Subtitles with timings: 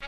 [0.00, 0.06] Hey,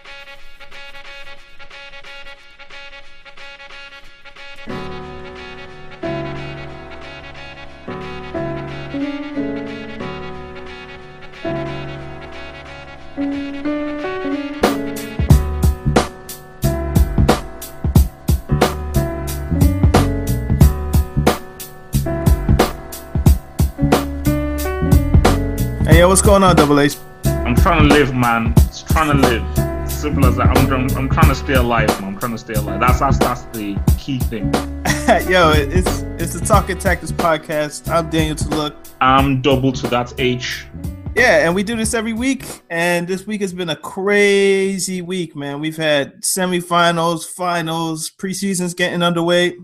[25.99, 26.97] yo, what's going on, Double H?
[27.25, 28.55] I'm trying to live, man.
[28.55, 29.62] Just trying to live.
[30.03, 30.49] Simple as that.
[30.59, 32.15] I'm, I'm, I'm trying to stay alive, man.
[32.15, 32.81] I'm trying to stay alive.
[32.81, 34.53] That's that's that's the key thing.
[35.31, 37.89] yo, it's it's the Talking Tactics podcast.
[37.89, 38.75] I'm Daniel Tuluk.
[39.01, 40.67] I'm double to that H.
[41.15, 42.45] Yeah, and we do this every week.
[42.69, 45.61] And this week has been a crazy week, man.
[45.61, 49.57] We've had semifinals, finals, preseasons getting underway.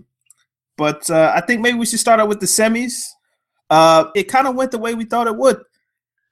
[0.77, 3.09] But uh, I think maybe we should start out with the semis.
[3.69, 5.61] Uh, it kind of went the way we thought it would.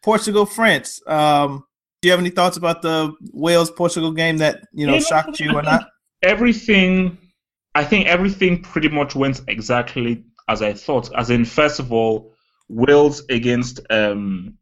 [0.02, 1.02] Portugal, France.
[1.06, 1.67] Um,
[2.02, 5.40] do you have any thoughts about the Wales Portugal game that you know Yeah, shocked
[5.40, 5.90] you or not?
[6.24, 7.18] Everything,
[7.76, 11.10] I think everything pretty much went exactly as I thought.
[11.16, 12.34] As in, first of all,
[12.70, 14.58] Wales against um,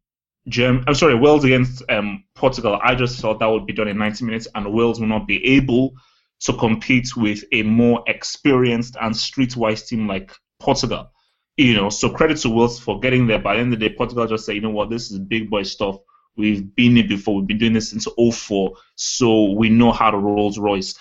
[0.48, 0.84] Germ.
[0.88, 2.80] I'm sorry, Wales against um, Portugal.
[2.84, 5.46] I just thought that would be done in 90 minutes, and Wales will not be
[5.56, 5.94] able
[6.42, 11.12] to compete with a more experienced and streetwise team like Portugal.
[11.58, 13.40] You know, so credit to Wales for getting there.
[13.40, 15.50] By the end of the day, Portugal just said, you know what, this is big
[15.50, 15.98] boy stuff.
[16.38, 17.38] We've been here before.
[17.38, 20.96] We've been doing this since 04, so we know how to Rolls Royce.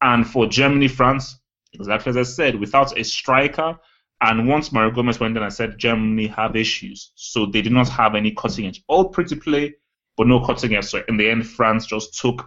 [0.00, 1.40] And for Germany, France,
[1.72, 3.78] exactly as I said, without a striker,
[4.20, 7.12] and once Mario Gomez went in, I said Germany have issues.
[7.14, 8.82] So they did not have any cutting edge.
[8.88, 9.74] All pretty play,
[10.16, 10.86] but no cutting edge.
[10.86, 12.44] So in the end, France just took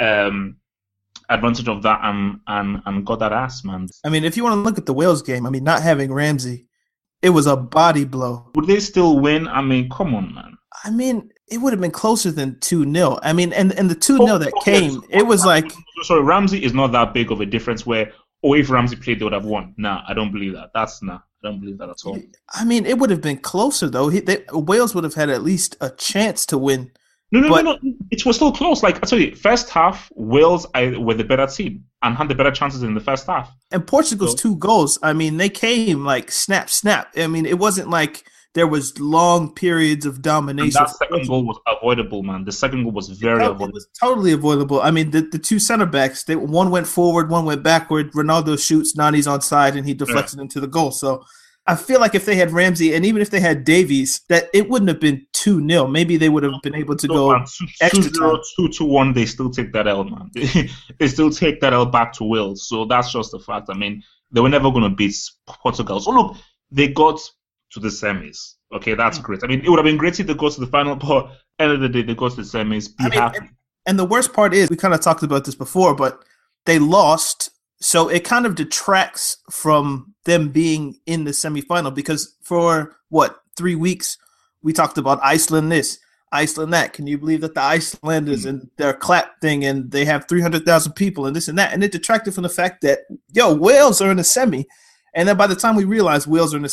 [0.00, 0.56] um,
[1.28, 3.88] advantage of that and, and, and got that ass, man.
[4.04, 6.12] I mean, if you want to look at the Wales game, I mean, not having
[6.12, 6.66] Ramsey,
[7.20, 8.50] it was a body blow.
[8.54, 9.46] Would they still win?
[9.46, 10.56] I mean, come on, man.
[10.84, 13.18] I mean, it would have been closer than 2 0.
[13.22, 15.70] I mean, and, and the 2 0 that oh, Okay, came, it was like,
[16.02, 18.12] Sorry, Ramsey is not that big of a difference where,
[18.42, 19.74] oh, if Ramsey played, they would have won.
[19.76, 20.70] Nah, I don't believe that.
[20.74, 21.16] That's nah.
[21.16, 22.18] I don't believe that at all.
[22.54, 24.08] I mean, it would have been closer, though.
[24.08, 26.90] He, they, Wales would have had at least a chance to win.
[27.30, 27.94] No, no, But- no, no.
[28.10, 28.82] It was still close.
[28.82, 32.34] Like I tell you, first half, Wales I, were the better team and had the
[32.34, 33.52] better chances in the first half.
[33.72, 37.08] And Portugal's So- two goals, I mean, they came like snap, snap.
[37.16, 40.72] I mean, it wasn't like there was long periods of And domination.
[40.74, 42.44] that second goal was avoidable, man.
[42.44, 43.72] The second goal was very It avoidable.
[43.74, 44.80] was totally avoidable.
[44.80, 48.12] I mean, the, the two center backs, they one went forward, one went backward.
[48.12, 50.92] Ronaldo shoots, Nani's on side, and he deflects it into the goal.
[50.92, 51.24] So
[51.66, 54.68] I feel like if they had Ramsey and even if they had Davies, that it
[54.68, 55.86] wouldn't have been 2 0.
[55.88, 58.68] Maybe they would have been able to No, go man, two, extra two, zero, two
[58.68, 60.30] to one, they still take that L, man.
[60.98, 62.68] they still take that L back to Wales.
[62.68, 63.68] So that's just the fact.
[63.70, 65.16] I mean, they were never going to beat
[65.48, 65.98] Portugal.
[66.00, 66.36] So look,
[66.70, 67.18] they got
[67.74, 68.54] to the semis.
[68.74, 69.22] Okay, that's Hmm.
[69.24, 69.40] great.
[69.44, 71.72] I mean, it would have been great if they got to the final, but end
[71.72, 72.88] of the day, they got to the semis.
[72.96, 73.38] Be I mean, happy.
[73.38, 73.48] and,
[73.86, 76.24] and the worst part is we kind of talked about this before, but
[76.66, 82.96] they lost, so it kind of detracts from them being in the semifinal because for
[83.10, 84.16] what three weeks
[84.62, 85.98] we talked about Iceland this,
[86.32, 86.94] Iceland that.
[86.94, 90.64] Can you believe that the Icelanders and their clap thing and they have three hundred
[90.64, 93.00] thousand people and this and that, and it detracted from the fact that
[93.32, 94.64] yo Wales are in the semi,
[95.14, 96.68] and then by the time we realize Wales are in the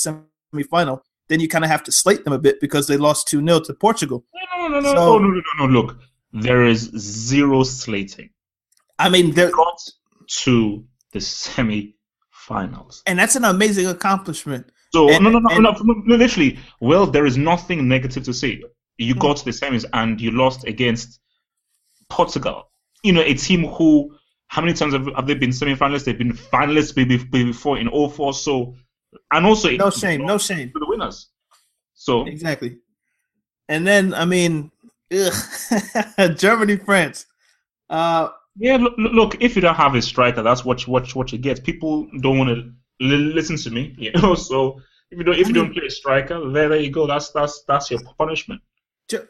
[0.54, 3.40] semifinal, then you kind of have to slate them a bit because they lost two
[3.46, 4.26] 0 to Portugal.
[4.58, 5.74] No, no, no, no, So- no, no, no, no, no.
[5.82, 5.98] Look,
[6.34, 8.30] there is zero slating.
[9.00, 9.82] I mean, they're Got
[10.44, 13.04] to the semi-finals.
[13.06, 14.68] and that's an amazing accomplishment.
[14.94, 15.72] So And- no, no, no, and- no,
[16.06, 16.60] no, literally.
[16.80, 18.58] Well, there is nothing negative to say.
[18.58, 18.66] Hmm.
[18.98, 21.20] You got to the semis and you lost against
[22.10, 22.70] Portugal.
[23.04, 24.16] You know, a team who,
[24.48, 26.04] how many times have, have they been semi-finalists?
[26.06, 26.94] They've been finalists
[27.32, 28.34] before in 04.
[28.34, 28.76] So,
[29.32, 30.72] and also No shame, no shame.
[30.72, 31.30] to the winners.
[31.94, 32.78] So Exactly.
[33.70, 34.72] And then I mean,
[36.36, 37.26] Germany, France.
[37.90, 41.32] Uh, yeah, look, look, if you don't have a striker, that's what you, what, what
[41.32, 41.64] you get.
[41.64, 42.72] People don't want to
[43.06, 44.36] li- listen to me, you know.
[44.36, 47.08] So if you don't if you don't play a striker, there, there you go.
[47.08, 48.62] That's that's that's your punishment.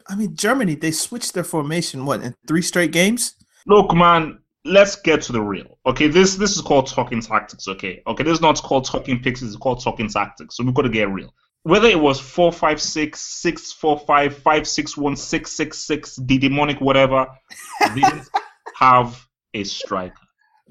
[0.08, 3.34] I mean, Germany they switched their formation what in three straight games.
[3.66, 5.78] Look, man, let's get to the real.
[5.86, 7.68] Okay, this this is called talking tactics.
[7.68, 9.42] Okay, okay, this is not called talking picks.
[9.42, 10.56] It's called talking tactics.
[10.56, 11.34] So we've got to get real.
[11.64, 16.16] Whether it was four five six six four five five six one six six six
[16.16, 17.26] the demonic whatever,
[17.94, 18.28] didn't
[18.76, 20.16] have a striker.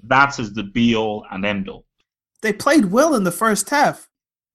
[0.03, 1.85] That is the be all and end all.
[2.41, 4.09] They played well in the first half.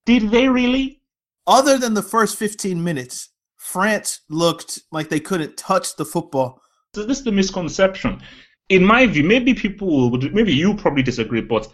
[0.04, 1.00] Did they really?
[1.46, 6.60] Other than the first fifteen minutes, France looked like they couldn't touch the football.
[6.94, 8.22] So this is the misconception
[8.68, 11.68] in my view, maybe people would, maybe you probably disagree, but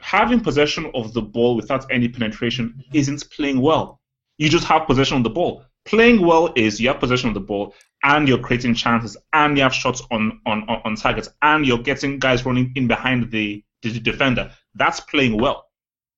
[0.00, 4.00] having possession of the ball without any penetration isn't playing well.
[4.38, 5.64] You just have possession of the ball.
[5.84, 9.62] Playing well is you have possession of the ball and you're creating chances and you
[9.62, 14.00] have shots on on on targets and you're getting guys running in behind the, the
[14.00, 14.50] defender.
[14.74, 15.66] That's playing well.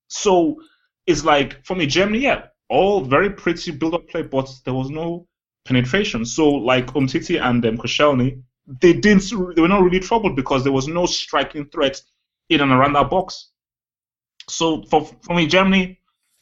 [0.07, 0.61] So
[1.05, 5.27] it's like for me, Germany, yeah, all very pretty build-up play, but there was no
[5.65, 6.25] penetration.
[6.25, 10.73] So like Umtiti and um, Koscielny, they didn't they were not really troubled because there
[10.73, 12.01] was no striking threat
[12.49, 13.49] in and around that box.
[14.49, 15.99] So for for me, Germany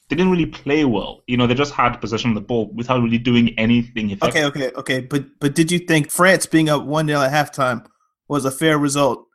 [0.10, 1.24] they didn't really play well.
[1.28, 4.46] You know, they just had possession of the ball without really doing anything effective.
[4.46, 5.00] Okay, okay, okay.
[5.02, 7.86] But but did you think France being up one 0 at halftime
[8.28, 9.26] was a fair result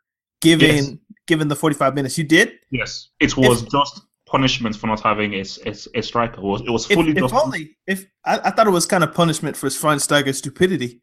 [0.41, 0.95] given yes.
[1.27, 2.19] given the forty five minutes?
[2.19, 2.53] You did.
[2.71, 6.41] Yes, it was if, just punishment for not having a, a, a striker.
[6.41, 7.11] It was it was fully.
[7.11, 11.01] If, if only if I, I, thought it was kind of punishment for Schweinsteiger's stupidity.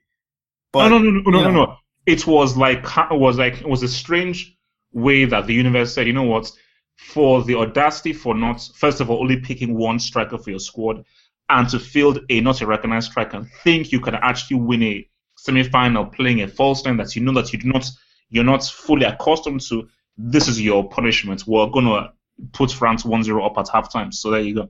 [0.71, 1.75] But, oh, no, no, no, no, no, no, no.
[2.05, 4.57] It was like it was like it was a strange
[4.93, 6.51] way that the universe said, you know what,
[6.95, 11.03] for the audacity for not first of all only picking one striker for your squad
[11.49, 15.09] and to field a not a recognized striker and think you can actually win a
[15.37, 17.89] semi-final playing a false nine that you know that you do not
[18.29, 19.87] you're not fully accustomed to.
[20.17, 21.45] This is your punishment.
[21.47, 22.13] We're gonna
[22.51, 24.13] put France 1-0 up at halftime.
[24.13, 24.69] So there you go.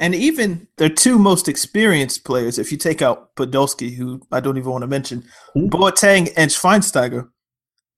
[0.00, 4.56] And even their two most experienced players, if you take out Podolski, who I don't
[4.56, 5.24] even want to mention,
[5.56, 5.68] Ooh.
[5.68, 7.28] Boateng and Schweinsteiger,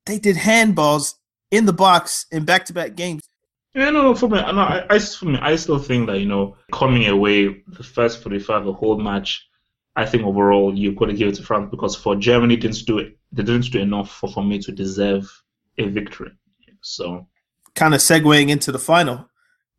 [0.06, 1.14] they did handballs
[1.50, 3.22] in the box in back-to-back games.
[3.74, 4.14] Yeah, no, no.
[4.14, 7.62] For me, no, I, I, for me, I still think that you know, coming away
[7.68, 9.46] the first forty-five, the whole match,
[9.94, 12.98] I think overall you've got to give it to France because for Germany didn't do
[12.98, 13.16] it.
[13.30, 15.30] They didn't do enough for, for me to deserve
[15.78, 16.32] a victory.
[16.80, 17.28] So,
[17.74, 19.28] kind of segueing into the final,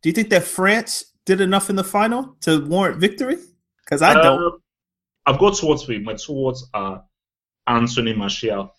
[0.02, 3.36] do you think that France did enough in the final to warrant victory?
[3.84, 4.42] Because I don't.
[4.42, 4.50] Uh,
[5.26, 5.98] I've got towards me.
[5.98, 7.04] My towards are
[7.66, 8.74] Anthony Martial.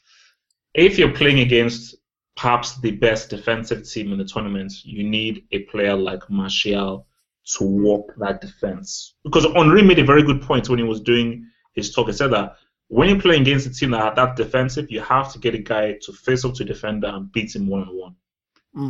[0.74, 1.96] If you're playing against
[2.36, 7.08] perhaps the best defensive team in the tournament, you need a player like Martial
[7.56, 9.16] to walk that defense.
[9.24, 12.08] Because Henry made a very good point when he was doing his talk.
[12.08, 12.56] He said that
[12.88, 15.60] when you're playing against a team that are that defensive, you have to get a
[15.60, 18.16] guy to face up to a defender and beat him one on one.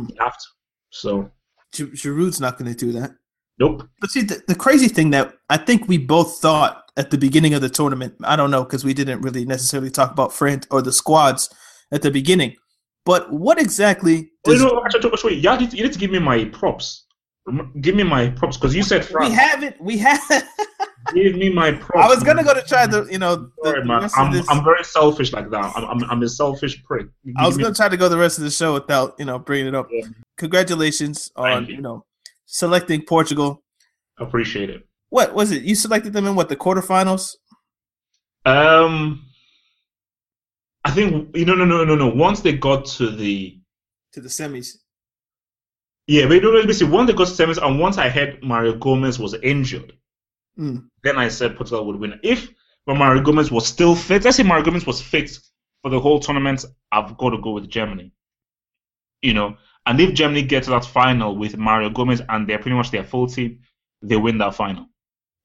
[0.08, 0.44] You have to.
[0.90, 1.30] So
[1.72, 3.12] Giroud's not going to do that.
[3.58, 3.88] Nope.
[4.00, 7.54] But see, the, the crazy thing that I think we both thought at the beginning
[7.54, 10.82] of the tournament, I don't know, because we didn't really necessarily talk about France or
[10.82, 11.48] the squads
[11.92, 12.56] at the beginning.
[13.04, 14.30] But what exactly?
[14.46, 16.46] Oh, does, oh, you know, actually, you need, to, you need to give me my
[16.46, 17.04] props.
[17.82, 19.28] Give me my props because you said France.
[19.28, 19.80] We haven't.
[19.80, 20.44] We haven't.
[21.14, 22.06] give me my props.
[22.06, 24.08] I was gonna go to try the, you know, the, Sorry, man.
[24.16, 24.48] I'm.
[24.48, 25.72] I'm very selfish like that.
[25.76, 27.08] I'm, I'm, I'm a selfish prick.
[27.22, 29.38] Give I was gonna try to go the rest of the show without, you know,
[29.38, 29.88] bringing it up.
[29.90, 30.06] Yeah.
[30.38, 31.74] Congratulations on, you.
[31.76, 32.06] you know,
[32.54, 33.62] selecting Portugal.
[34.18, 34.86] Appreciate it.
[35.10, 35.62] What was it?
[35.62, 37.34] You selected them in what the quarterfinals?
[38.46, 39.26] Um,
[40.84, 42.08] I think you know, no, no, no, no.
[42.08, 43.58] Once they got to the
[44.12, 44.76] to the semis.
[46.06, 48.74] Yeah, but you know, basically, once they got to semis, and once I heard Mario
[48.76, 49.92] Gomez was injured,
[50.58, 50.84] mm.
[51.02, 52.20] then I said Portugal would win.
[52.22, 52.50] If
[52.86, 55.30] but Mario Gomez was still fit, let's say Mario Gomez was fit
[55.82, 58.12] for the whole tournament, I've got to go with Germany.
[59.22, 62.76] You know, and if Germany gets to that final with Mario Gomez and they're pretty
[62.76, 63.60] much their full team,
[64.02, 64.86] they win that final.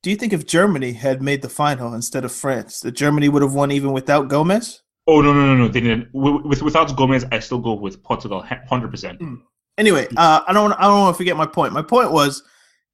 [0.01, 3.41] Do you think if Germany had made the final instead of France, that Germany would
[3.41, 4.81] have won even without Gomez?
[5.07, 5.67] Oh no no no no!
[5.67, 6.09] They didn't.
[6.13, 9.19] With without Gomez, I still go with Portugal, hundred percent.
[9.19, 9.35] Hmm.
[9.77, 11.73] Anyway, uh, I don't I don't want to forget my point.
[11.73, 12.43] My point was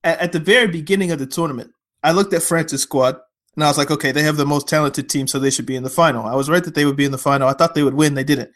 [0.04, 1.72] at, at the very beginning of the tournament,
[2.04, 3.18] I looked at France's squad
[3.56, 5.76] and I was like, okay, they have the most talented team, so they should be
[5.76, 6.26] in the final.
[6.26, 7.48] I was right that they would be in the final.
[7.48, 8.14] I thought they would win.
[8.14, 8.52] They didn't.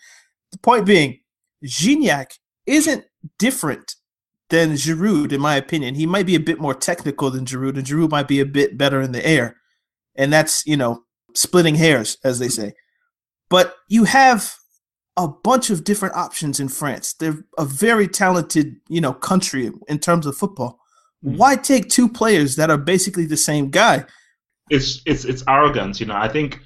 [0.52, 1.20] The point being,
[1.64, 2.32] Gignac
[2.70, 3.06] isn't
[3.38, 3.96] different
[4.50, 5.96] than Giroud, in my opinion.
[5.96, 8.78] He might be a bit more technical than Giroud, and Giroud might be a bit
[8.78, 9.58] better in the air.
[10.16, 11.04] And that's, you know,
[11.36, 12.74] splitting hairs, as they say.
[13.50, 14.56] But you have
[15.18, 17.14] a bunch of different options in France.
[17.14, 20.80] They're a very talented, you know, country in terms of football.
[21.24, 21.38] Mm-hmm.
[21.38, 24.06] Why take two players that are basically the same guy?
[24.70, 26.16] It's it's it's arrogance, you know.
[26.16, 26.60] I think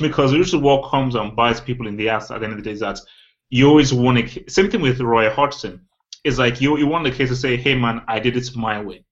[0.00, 2.64] because usually what comes and bites people in the ass at the end of the
[2.64, 2.98] day is that
[3.50, 4.50] you always want to.
[4.50, 5.80] same thing with Roy Hodgson.
[6.24, 8.80] It's like you you want the case to say, hey man, I did it my
[8.80, 9.04] way.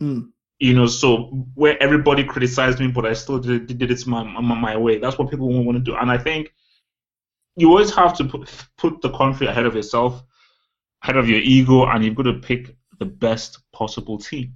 [0.00, 0.30] Mm.
[0.58, 4.54] You know, so where everybody criticized me, but I still did, did it my, my
[4.54, 4.98] my way.
[4.98, 6.52] That's what people want to do, and I think
[7.56, 10.22] you always have to put put the country ahead of yourself,
[11.02, 14.54] ahead of your ego, and you've got to pick the best possible team.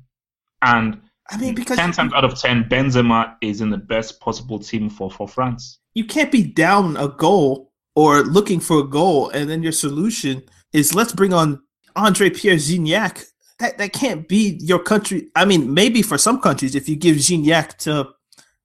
[0.62, 1.00] And
[1.30, 4.90] I mean, because ten times out of ten, Benzema is in the best possible team
[4.90, 5.80] for for France.
[5.94, 10.42] you can't be down a goal or looking for a goal, and then your solution
[10.72, 11.62] is let's bring on
[11.96, 13.24] Andre Pierre Gignac.
[13.60, 15.28] That that can't be your country.
[15.36, 18.08] I mean, maybe for some countries, if you give Gignac to,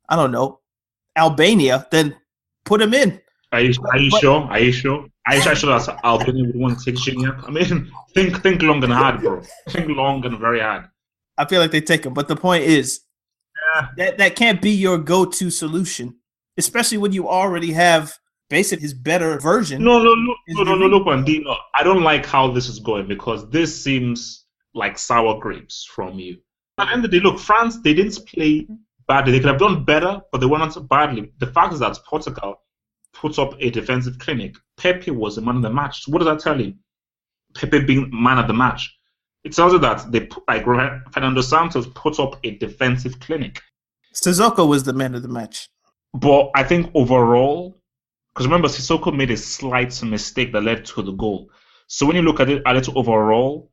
[0.10, 0.60] I don't know,
[1.16, 2.16] Albania, then
[2.66, 3.22] put him in.
[3.52, 4.42] Are you, are you But- sure?
[4.42, 5.06] Are you sure?
[5.28, 7.48] Are you sure Albania would want to take Gignac?
[7.48, 9.42] I mean, think think long and hard, bro.
[9.70, 10.86] Think long and very hard.
[11.38, 13.02] I feel like they take him, but the point is
[13.76, 13.88] Yeah.
[13.98, 16.16] that that can't be your go-to solution,
[16.58, 18.18] especially when you already have
[18.50, 19.84] basically his better version.
[19.84, 21.56] No, no, no, no, no, no, look, Andino.
[21.76, 26.38] I don't like how this is going because this seems like sour grapes from you.
[26.78, 28.68] At the end of the day, look, France, they didn't play
[29.08, 29.32] badly.
[29.34, 31.32] They could have done better, but they went on so badly.
[31.40, 32.62] The fact is that Portugal
[33.14, 34.56] put up a defensive clinic.
[34.78, 36.04] Pepe was the man of the match.
[36.04, 36.74] So what does that tell you?
[37.56, 38.96] Pepe being man of the match.
[39.44, 40.64] It tells you that they put, like
[41.12, 43.62] Fernando Santos put up a defensive clinic.
[44.14, 45.70] Sissoko was the man of the match.
[46.14, 47.79] But I think overall,
[48.40, 51.52] because remember, Sissoko made a slight mistake that led to the goal.
[51.88, 53.70] So when you look at it, at it overall,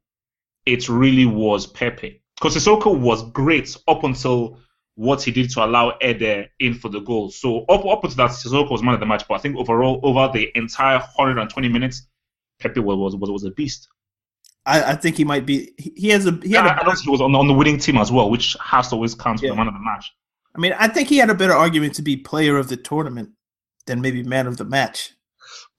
[0.65, 2.21] it really was Pepe.
[2.35, 4.59] Because Sissoko was great up until
[4.97, 7.31] what he did to allow Eder in for the goal.
[7.31, 9.23] So up up until that, Sissoko was man of the match.
[9.29, 12.09] But I think overall, over the entire 120 minutes,
[12.59, 13.87] Pepe was was was, a beast.
[14.67, 15.75] I, I think he might be.
[15.79, 16.33] He has a.
[16.43, 18.31] He had I, a I don't he was on, on the winning team as well,
[18.31, 19.53] which has to always count for Yeah.
[19.53, 20.13] the man of the match.
[20.57, 23.31] I mean, I think he had a better argument to be player of the tournament
[23.87, 25.13] than maybe man of the match.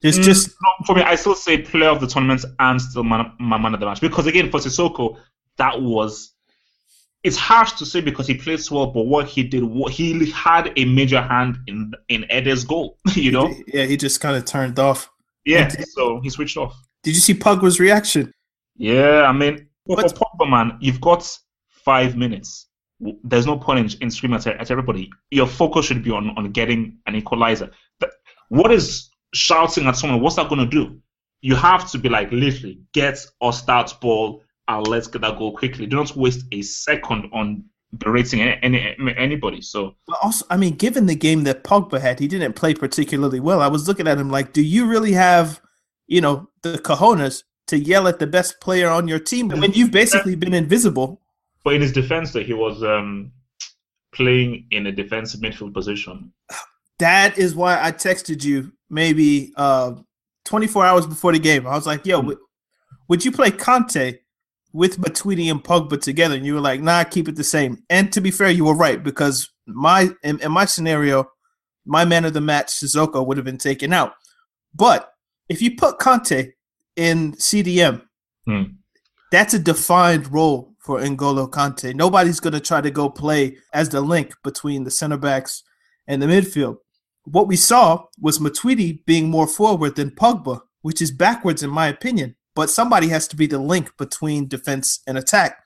[0.02, 3.32] It's Mm, just for me, I still say player of the tournament and still man,
[3.40, 5.18] my man of the match because again for Sissoko,
[5.58, 6.34] that was
[7.24, 10.30] it's harsh to say because he played so well, but what he did, what he
[10.32, 12.98] had a major hand in in Eder's goal.
[13.16, 15.10] You know, yeah, he just kind of turned off.
[15.46, 15.68] yeah.
[15.90, 16.76] So he switched off.
[17.04, 18.32] Did you see Pogba's reaction?
[18.78, 21.28] Yeah, I mean, But- for Pogba, man, you've got
[21.70, 22.67] five minutes.
[23.00, 25.12] There's no point in, in screaming at, at everybody.
[25.32, 27.72] Your focus should be on, on getting an equalizer.
[28.50, 30.22] What is shouting at someone?
[30.22, 31.00] What's that going to do?
[31.42, 35.56] You have to be like, literally, get or start ball and let's get that goal
[35.56, 35.86] quickly.
[35.86, 37.64] Do not waste a second on
[37.94, 39.62] berating any, any anybody.
[39.62, 43.40] So But also, I mean, given the game that Pogba had, he didn't play particularly
[43.40, 43.62] well.
[43.62, 45.62] I was looking at him like, do you really have,
[46.08, 49.92] you know, the cojones to yell at the best player on your team when you've
[49.92, 51.22] basically been invisible?
[51.68, 53.34] But in his defense, that he was um,
[54.16, 56.32] playing in a defensive midfield position.
[57.00, 59.96] That is why I texted you maybe uh,
[60.46, 61.68] 24 hours before the game.
[61.68, 62.40] I was like, yo, w-
[63.10, 64.20] would you play Kanté
[64.72, 66.36] with Matuidi and Pogba together?
[66.36, 67.84] And you were like, nah, keep it the same.
[67.90, 71.30] And to be fair, you were right because my in, in my scenario,
[71.86, 74.14] my man of the match, Sissoko, would have been taken out.
[74.74, 75.12] But
[75.50, 76.54] if you put Kanté
[76.96, 78.04] in CDM,
[78.48, 78.64] Hmm.
[79.34, 81.94] that's a defined role for N'Golo Kanté.
[81.94, 85.62] Nobody's going to try to go play as the link between the center backs
[86.08, 86.78] and the midfield.
[87.26, 91.88] What we saw was Matuidi being more forward than Pogba, which is backwards in my
[91.90, 92.38] opinion.
[92.56, 95.58] But somebody has to be the link between defense and attack.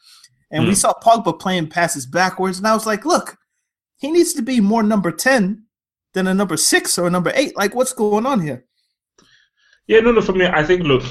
[0.50, 0.76] And we Hmm.
[0.76, 3.38] saw Pogba playing passes backwards, and I was like, look,
[3.98, 5.66] he needs to be more number 10
[6.16, 7.56] than a number six or a number eight.
[7.56, 8.66] Like, what's going on here?
[9.86, 10.22] Yeah, no, no.
[10.22, 11.04] For me, I think look.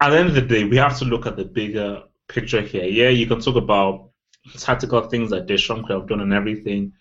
[0.00, 2.84] At the end of the day, we have to look at the bigger picture here.
[2.84, 4.10] Yeah, you can talk about
[4.58, 6.92] tactical things that Deschamps could have done and everything,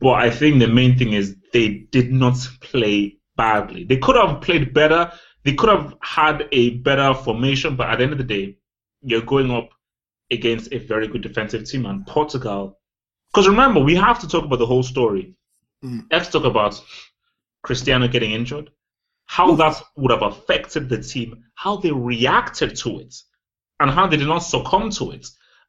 [0.00, 3.84] but I think the main thing is they did not play badly.
[3.84, 5.12] They could have played better.
[5.44, 8.58] They could have had a better formation, but at the end of the day,
[9.02, 9.70] you're going up
[10.30, 12.78] against a very good defensive team and Portugal.
[13.32, 15.34] Because remember, we have to talk about the whole story.
[15.84, 16.06] Mm.
[16.10, 16.80] Let's talk about
[17.62, 18.70] Cristiano getting injured,
[19.26, 23.14] how that would have affected the team, how they reacted to it,
[23.82, 25.26] and how they did not succumb to it,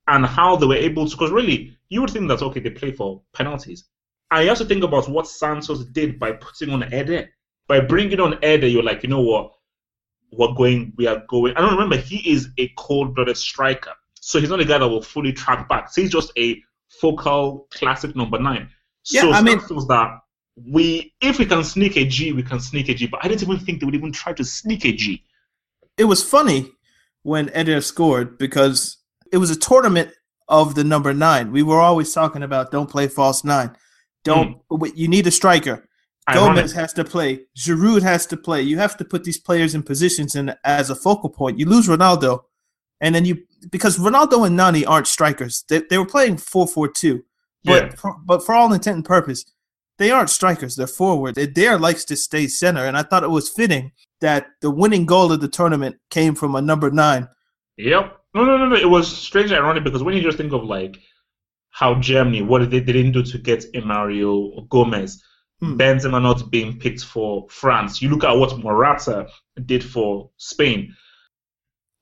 [0.07, 1.15] and how they were able to.
[1.15, 3.85] Because really, you would think that okay, they play for penalties,
[4.29, 7.29] I to think about what Santos did by putting on Eder,
[7.67, 8.67] by bringing on Eder.
[8.67, 9.51] You're like, you know what,
[10.31, 11.55] we're going, we are going.
[11.57, 11.97] I don't remember.
[11.97, 15.91] He is a cold-blooded striker, so he's not a guy that will fully track back.
[15.91, 16.61] So he's just a
[17.01, 18.69] focal classic number nine.
[19.01, 20.19] So Yeah, I mean- that
[20.55, 23.07] we, if we can sneak a G, we can sneak a G.
[23.07, 25.23] But I didn't even think they would even try to sneak a G.
[25.97, 26.71] it was funny
[27.23, 28.97] when Eder scored because
[29.31, 30.11] it was a tournament
[30.47, 31.51] of the number nine.
[31.51, 33.75] We were always talking about don't play false nine.
[34.23, 35.87] Don't wait, you need a striker.
[36.31, 37.41] Gomez has to play.
[37.57, 38.61] Giroud has to play.
[38.61, 41.59] You have to put these players in positions and as a focal point.
[41.59, 42.43] You lose Ronaldo,
[43.01, 45.65] and then you because Ronaldo and Nani aren't strikers.
[45.67, 47.23] They, they were playing 4-4-2.
[47.65, 47.95] But Yeah.
[47.95, 49.43] for, but for all intent and purpose,
[49.99, 50.75] they aren't strikers.
[50.75, 51.37] They're forward.
[51.37, 55.31] Eder likes to stay center, and I thought it was fitting that the winning goal
[55.31, 57.27] of the tournament came from a number nine.
[57.77, 58.17] Yep.
[58.35, 58.75] No, no, no, no.
[58.75, 60.97] It was strangely ironic because when you just think of like
[61.71, 65.21] how Germany, what they, they didn't do to get a Mario Gomez,
[65.59, 65.77] Hmm.
[65.79, 68.01] Benzema not being picked for France.
[68.01, 69.27] You look at what Morata
[69.65, 70.93] did for Spain.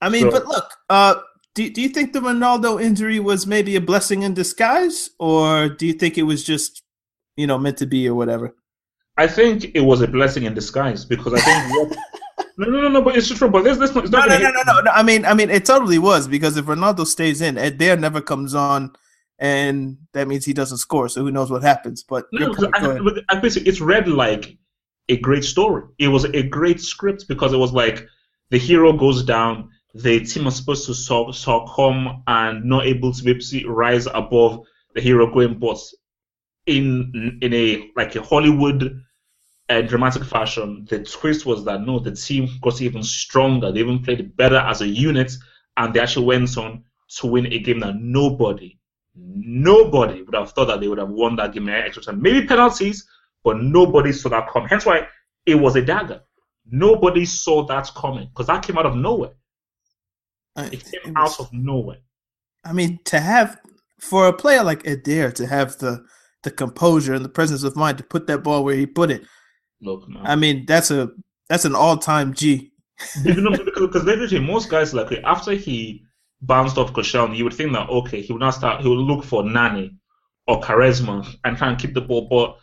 [0.01, 1.15] I mean, So- but look, uh,
[1.53, 5.86] do, do you think the Ronaldo injury was maybe a blessing in disguise, or do
[5.86, 6.81] you think it was just,
[7.36, 8.56] you know, meant to be or whatever?
[9.18, 11.98] I think it was a blessing in disguise because I think what.
[12.58, 13.50] No, no, no, no, but it's true.
[13.50, 14.92] But this, this, it's No, not no, no, no, no, no.
[14.92, 18.54] I mean, I mean, it totally was because if Ronaldo stays in, Eder never comes
[18.54, 18.92] on,
[19.40, 21.08] and that means he doesn't score.
[21.08, 22.04] So who knows what happens?
[22.04, 23.38] But No, your because point, go I.
[23.38, 24.58] I basically, it's read like
[25.10, 25.84] a great story.
[25.98, 28.06] It was a great script because it was like
[28.50, 33.68] the hero goes down, the team is supposed to suc- succumb and not able to
[33.68, 34.62] rise above
[34.94, 35.80] the hero going, but
[36.65, 39.01] in in a like a Hollywood
[39.70, 43.72] uh, dramatic fashion, the twist was that no, the team got even stronger.
[43.72, 45.32] They even played better as a unit,
[45.77, 46.84] and they actually went on
[47.18, 48.77] to win a game that nobody,
[49.15, 52.22] nobody would have thought that they would have won that game in extra time.
[52.22, 53.06] Maybe penalties,
[53.44, 54.70] but nobody saw that coming.
[54.70, 55.08] Hence why
[55.46, 56.22] it was a dagger.
[56.70, 59.32] Nobody saw that coming because that came out of nowhere.
[60.56, 62.00] Uh, It came it was- out of nowhere.
[62.63, 63.60] I mean, to have
[64.00, 66.03] for a player like Eder to have the
[66.43, 69.24] the composure and the presence of mind to put that ball where he put it.
[69.81, 70.25] Look, man.
[70.25, 71.10] I mean, that's a
[71.50, 72.71] that's an all time G.
[73.24, 76.03] because, literally most guys like after he
[76.41, 78.81] bounced off Koscielny, you would think that okay, he would not start.
[78.81, 79.95] He would look for Nani
[80.48, 82.57] or Quaresma and try and keep the ball, but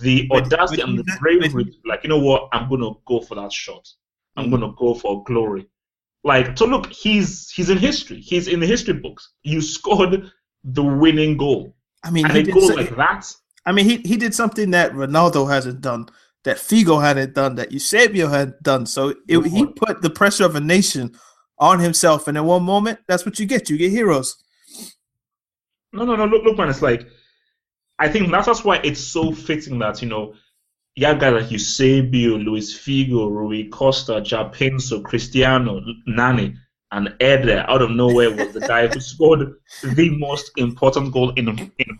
[0.00, 3.52] the audacity but and the bravery, like you know what, I'm gonna go for that
[3.52, 3.86] shot.
[4.36, 4.50] I'm Mhm.
[4.52, 5.66] gonna go for glory.
[6.24, 8.20] Like so, look, he's he's in history.
[8.20, 9.32] He's in the history books.
[9.42, 10.30] You scored
[10.64, 11.75] the winning goal,
[12.06, 13.34] I mean, and he did like that.
[13.64, 16.08] I mean, he he did something that Ronaldo hasn't done,
[16.44, 18.86] that Figo hadn't done, that Eusebio had done.
[18.86, 21.16] So it, he put the pressure of a nation
[21.58, 23.68] on himself, and in one moment, that's what you get.
[23.68, 24.36] You get heroes.
[25.92, 26.26] No, no, no.
[26.26, 26.68] Look, look, man.
[26.68, 27.08] It's like
[27.98, 30.34] I think that's that's why it's so fitting that you know
[30.94, 36.54] you have guys like Eusebio, Luis Figo, Rui Costa, Japinso, Cristiano, Nani,
[36.92, 41.48] and Eder out of nowhere was the guy who scored the most important goal in
[41.48, 41.98] in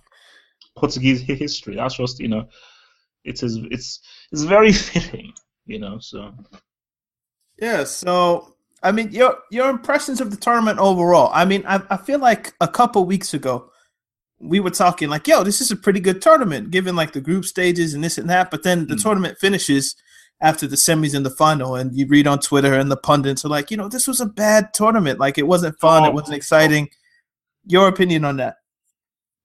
[0.77, 1.77] Portuguese history.
[1.77, 2.49] That's just you know,
[3.25, 4.01] it is it's
[4.33, 5.33] it's very fitting,
[5.67, 5.99] you know.
[5.99, 6.33] So
[7.61, 7.85] Yeah.
[7.85, 11.31] So I mean, your your impressions of the tournament overall.
[11.33, 13.71] I mean, I I feel like a couple weeks ago.
[14.39, 17.47] We were talking like, yo, this is a pretty good tournament, given like the group
[17.47, 18.51] stages and this and that.
[18.51, 19.03] But then the Mm.
[19.03, 19.97] tournament finishes
[20.41, 23.49] after the semis and the final, and you read on Twitter and the pundits are
[23.49, 25.19] like, you know, this was a bad tournament.
[25.19, 26.13] Like it wasn't fun, it Oh.
[26.13, 26.89] wasn't exciting.
[27.67, 28.57] Your opinion on that?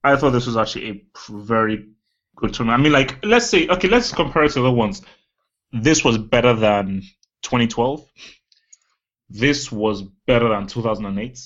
[0.03, 1.87] I thought this was actually a very
[2.35, 2.79] good tournament.
[2.79, 5.01] I mean, like, let's say, okay, let's compare it to the ones.
[5.71, 7.03] This was better than
[7.43, 8.05] 2012.
[9.29, 11.39] This was better than 2008.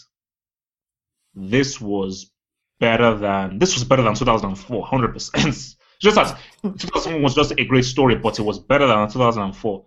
[1.36, 2.32] This was
[2.80, 5.75] better than this was better than 2004, 100.
[6.02, 9.86] Just as 2001 was just a great story, but it was better than 2004.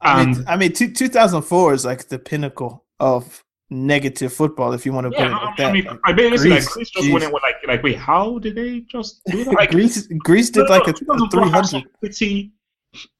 [0.00, 4.84] I mean, And- I mean, two, 2004 is like the pinnacle of negative football, if
[4.84, 5.66] you want to put Yeah, it like I, that.
[5.68, 8.38] I mean, Like, I basically like Greece, Greece just in with like, like, wait, how
[8.38, 9.54] did they just do that?
[9.58, 11.66] Like, Greece, Greece did like a, a 2004 had 300.
[11.66, 12.52] some pretty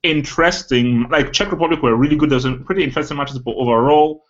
[0.03, 1.09] interesting.
[1.09, 2.31] Like Czech Republic were really good.
[2.31, 4.25] There was some pretty interesting matches, but overall,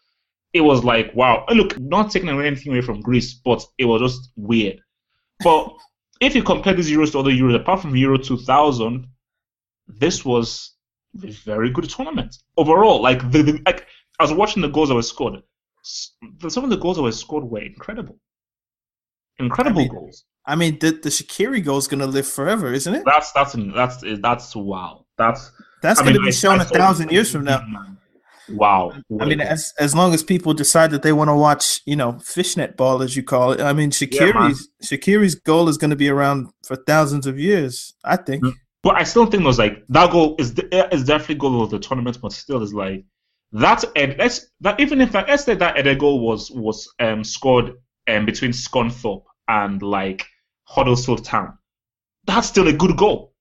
[0.52, 1.44] it was like wow.
[1.48, 4.81] And look, not taking anything away from Greece, but it was just weird.
[5.42, 5.74] But
[6.22, 9.06] if you compare these Euros to other Euros, apart from Euro 2000,
[9.88, 10.74] this was
[11.22, 13.02] a very good tournament overall.
[13.02, 13.87] Like the, the like,
[14.18, 15.42] I was watching the goals that were scored.
[15.82, 18.18] Some of the goals that were scored were incredible.
[19.38, 20.24] Incredible I mean, goals.
[20.46, 23.02] I mean, the, the Shaqiri goal is going to live forever, isn't it?
[23.04, 25.06] That's that's that's that's wow.
[25.18, 25.50] That's
[25.82, 27.61] That's I going to mean, be I- shown I a thousand years from now.
[28.48, 28.92] Wow.
[29.20, 32.18] I mean, as as long as people decide that they want to watch, you know,
[32.18, 33.61] fishnet ball as you call it.
[33.61, 34.07] I mean, Yeah.
[34.07, 37.94] Shaqiri's Shaqiri's goal is going to be around for thousands of years.
[38.05, 38.44] I think.
[38.44, 38.55] Mm.
[38.83, 41.78] but I still think there's like that goal is the, is definitely goal of the
[41.78, 43.05] tournament, but still is like
[43.52, 43.85] that.
[43.94, 47.72] Ed, let's that even if that let's say that Eder goal was was um scored
[48.09, 50.26] um between Scunthorpe and like
[50.64, 51.57] Huddersfield Town,
[52.24, 53.33] that's still a good goal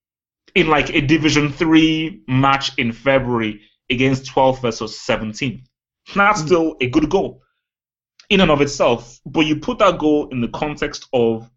[0.54, 3.60] in like a Division Three match in February
[3.92, 5.62] against 12 versus 17.
[6.14, 6.46] That's Mm.
[6.46, 7.42] still a good goal
[8.30, 9.20] in and of itself.
[9.24, 11.48] But you put that goal in the context of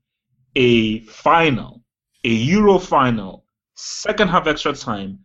[0.55, 1.81] a final,
[2.23, 3.45] a Euro final
[3.75, 5.19] second half extra time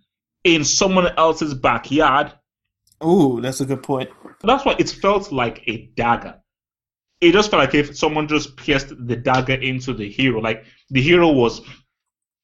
[0.44, 2.32] in someone else's backyard.
[3.04, 4.10] Ooh, that's a good point.
[4.42, 6.36] That's why it felt like a dagger.
[7.20, 11.02] It just felt like if someone just pierced the dagger into the hero, like the
[11.02, 11.60] hero was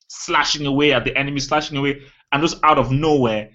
[0.09, 2.03] slashing away at the enemy, slashing away,
[2.33, 3.51] and just out of nowhere,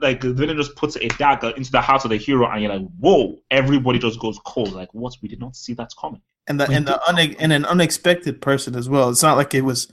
[0.00, 2.72] like the villain just puts a dagger into the heart of the hero, and you're
[2.72, 4.72] like, "Whoa!" Everybody just goes cold.
[4.72, 5.14] Like, what?
[5.22, 6.20] We did not see that coming.
[6.46, 9.08] And the and the une- and an unexpected person as well.
[9.10, 9.90] It's not like it was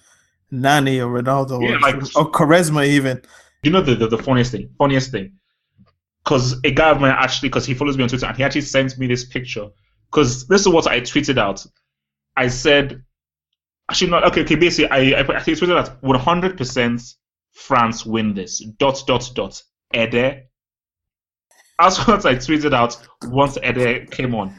[0.50, 3.22] Nani or Ronaldo Yeah, or, like- or Quaresma even.
[3.64, 5.34] You know the the, the funniest thing, funniest thing,
[6.24, 8.62] because a guy of mine actually, because he follows me on Twitter, and he actually
[8.62, 9.68] sent me this picture.
[10.12, 11.66] Because this is what I tweeted out.
[12.36, 13.02] I said,
[13.90, 14.42] actually not okay.
[14.42, 17.02] Okay, basically, I I, I think I tweeted out 100 percent
[17.54, 18.60] France win this.
[18.78, 19.62] Dot dot dot.
[19.94, 20.44] Ede.
[21.80, 24.54] That's what I tweeted out once Ede came on.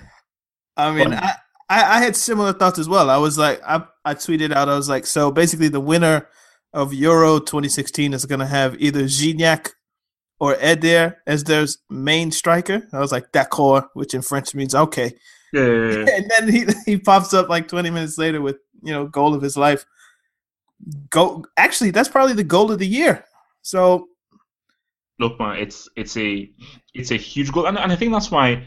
[0.76, 1.12] I mean.
[1.12, 1.34] I,
[1.68, 3.08] I, I had similar thoughts as well.
[3.08, 6.28] I was like, I, I tweeted out, I was like, so basically the winner
[6.74, 9.70] of Euro 2016 is going to have either Gignac
[10.38, 12.86] or Eder as their main striker.
[12.92, 15.14] I was like, d'accord, which in French means okay.
[15.52, 16.06] Yeah, yeah, yeah.
[16.16, 19.40] And then he, he pops up like 20 minutes later with, you know, goal of
[19.40, 19.86] his life.
[21.10, 23.24] Go, actually, that's probably the goal of the year.
[23.62, 24.08] So,
[25.22, 26.50] look man it's it's a
[26.94, 27.66] it's a huge goal.
[27.66, 28.66] And, and i think that's why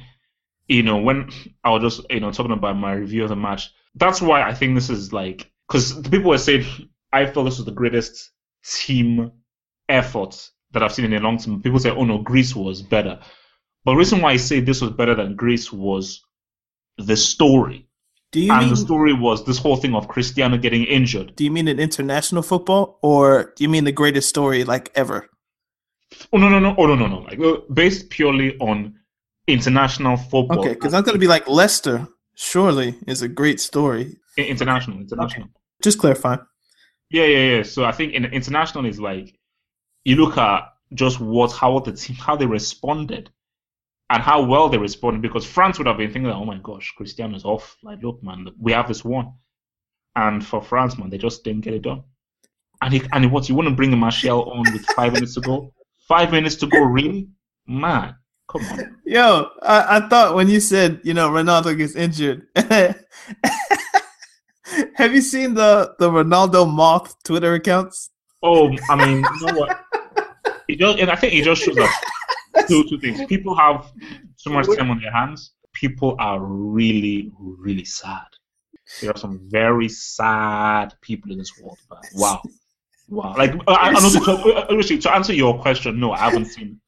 [0.68, 1.30] you know when
[1.63, 4.54] i was just you know talking about my review of the match that's why i
[4.54, 6.65] think this is like because the people were saying
[7.12, 8.32] i felt this was the greatest
[8.65, 9.32] team
[9.89, 11.62] effort that i've seen in a long time.
[11.62, 13.20] People say oh no greece was better.
[13.84, 16.24] But the reason why i say this was better than greece was
[16.98, 17.88] the story.
[18.32, 21.36] Do you and mean the story was this whole thing of cristiano getting injured.
[21.36, 25.30] Do you mean in international football or do you mean the greatest story like ever?
[26.34, 28.95] Oh no no no oh no no no like uh, based purely on
[29.47, 32.08] international football Okay, because I'm going to be like Leicester.
[32.38, 34.17] Surely is a great story.
[34.38, 35.47] International international
[35.82, 36.38] Just clarify.
[37.10, 37.63] Yeah, yeah, yeah.
[37.63, 39.39] So I think in international is like
[40.04, 43.30] you look at just what how the team how they responded
[44.10, 47.45] and how well they responded because France would have been thinking, oh my gosh, Cristiano's
[47.45, 47.78] off.
[47.84, 49.34] Like, look, man, we have this one.
[50.15, 52.04] And for France, man, they just didn't get it done.
[52.82, 55.73] And he, and what you want to bring Martial on with five minutes to go?
[56.08, 57.28] Five minutes to go, really?
[57.68, 58.15] Man,
[58.48, 58.98] come on.
[59.06, 62.48] Yo, I, I thought when you said you know Ronaldo gets injured.
[64.96, 68.10] Have you seen the the Ronaldo moth Twitter accounts?
[68.44, 69.80] Oh, I mean, you know what?
[70.68, 71.91] It just, and I think it just shows us
[72.68, 73.26] two two things.
[73.26, 73.91] People have
[74.36, 75.54] so much time on their hands.
[75.74, 78.28] People are really, really sad.
[79.02, 81.78] There are some very sad people in this world.
[81.89, 82.00] Man.
[82.15, 82.41] Wow,
[83.10, 83.36] wow.
[83.38, 86.80] Like, uh, I, I to, to, honestly, to answer your question, no, I haven't seen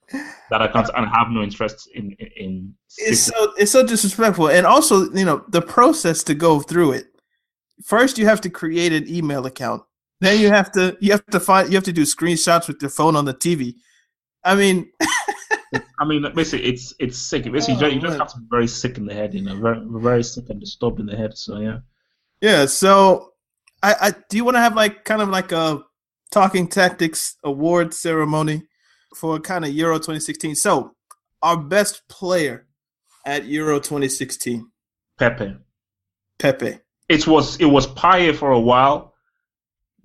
[0.49, 2.73] that account and have no interest in in.
[2.97, 7.07] It's so it's so disrespectful, and also you know the process to go through it.
[7.83, 9.83] First, you have to create an email account.
[10.19, 12.89] Then you have to you have to find you have to do screenshots with your
[12.89, 13.75] phone on the TV.
[14.43, 14.91] I mean,
[15.99, 17.43] I mean, basically, it's it's sick.
[17.51, 19.41] Basically, you, Oh, just, you just have to be very sick in the head, you
[19.41, 21.37] know, very very sick and disturbed in the head.
[21.37, 21.79] So yeah.
[22.41, 23.33] Yeah, so
[23.83, 25.83] I, I do you want to have like kind of like a
[26.31, 28.63] talking tactics award ceremony
[29.15, 30.55] for kind of Euro 2016.
[30.55, 30.93] So
[31.41, 32.67] our best player
[33.25, 34.69] at Euro 2016,
[35.19, 35.55] Pepe.
[36.39, 36.79] Pepe.
[37.09, 39.13] it was it was Payet for a while,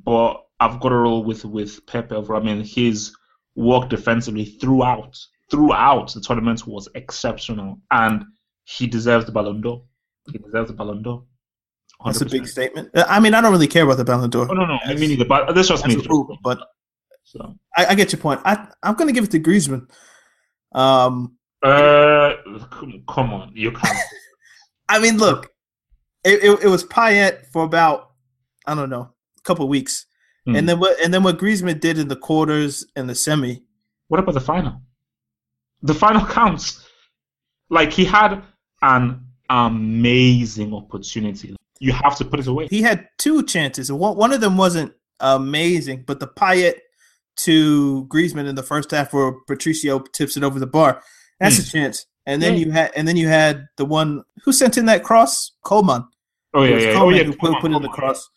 [0.05, 2.15] but I've got to roll with with Pepe.
[2.15, 3.15] I mean, his
[3.55, 5.19] work defensively throughout
[5.51, 8.25] throughout the tournament was exceptional, and
[8.65, 9.85] he deserves the Ballon d'Or.
[10.31, 11.25] He deserves the Ballon d'Or.
[12.05, 12.91] That's a big statement.
[12.95, 15.07] Uh, I mean, I don't really care about the Ballon d'Or Oh no, no, me
[15.09, 15.25] neither.
[15.25, 15.97] But this just me.
[16.09, 16.59] rule, but
[17.25, 18.41] So, I, I get your point.
[18.45, 19.89] I I'm gonna give it to Griezmann.
[20.73, 22.35] Um, uh,
[22.71, 23.97] come, come on, you can't.
[24.89, 25.51] I mean, look,
[26.25, 28.11] it, it, it was Payet for about
[28.67, 30.07] I don't know a couple weeks,
[30.45, 30.57] Hmm.
[30.57, 33.63] and then what and then what Griezmann did in the quarters and the semi.
[34.09, 34.81] What about the final?
[35.83, 36.85] The final counts.
[37.71, 38.43] Like he had
[38.83, 41.57] an amazing opportunity.
[41.83, 42.69] You have to put it away.
[42.69, 46.75] He had two chances, and one one of them wasn't amazing, but the Payet
[47.39, 51.03] to Griezmann in the first half, where Patricio tips it over the bar,
[51.41, 51.63] that's hmm.
[51.63, 52.07] a chance.
[52.25, 52.67] And then Yeah.
[52.67, 56.05] you had and then you had the one who sent in that cross, Coleman.
[56.55, 56.91] Oh It yeah, was yeah.
[56.91, 57.25] Oh Coleman yeah.
[57.25, 58.31] who come put, on, put in the cross.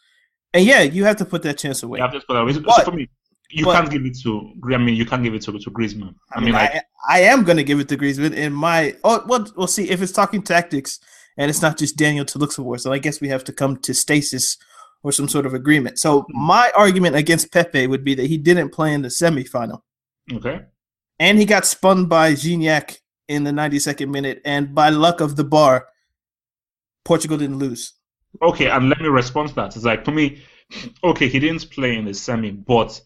[0.56, 2.00] And yeah, you have to put that chance away.
[2.00, 2.54] You have to put that away.
[2.54, 3.08] So But- for me,
[3.52, 4.54] you but- can't give it to.
[4.74, 6.16] I mean, you can't give it to to Griezmann.
[6.34, 8.96] I mean, I, I am going to give it to Griezmann in my.
[9.04, 11.00] Oh, well, we'll see if it's talking tactics
[11.38, 12.78] and it's not just Daniel to look for.
[12.78, 14.58] So I guess we have to come to stasis
[15.04, 16.00] or some sort of agreement.
[16.00, 16.46] So mm-hmm.
[16.46, 19.82] my argument against Pepe would be that he didn't play in the semifinal
[20.34, 20.62] okay.
[21.20, 25.44] and he got spun by Gignac in the 92nd minute, and by luck of the
[25.44, 25.88] bar,
[27.04, 27.94] Portugal didn't lose.
[28.42, 29.76] Okay, and let me respond to that.
[29.76, 30.44] It's like for me,
[31.04, 33.00] okay, he didn't play in the semi, but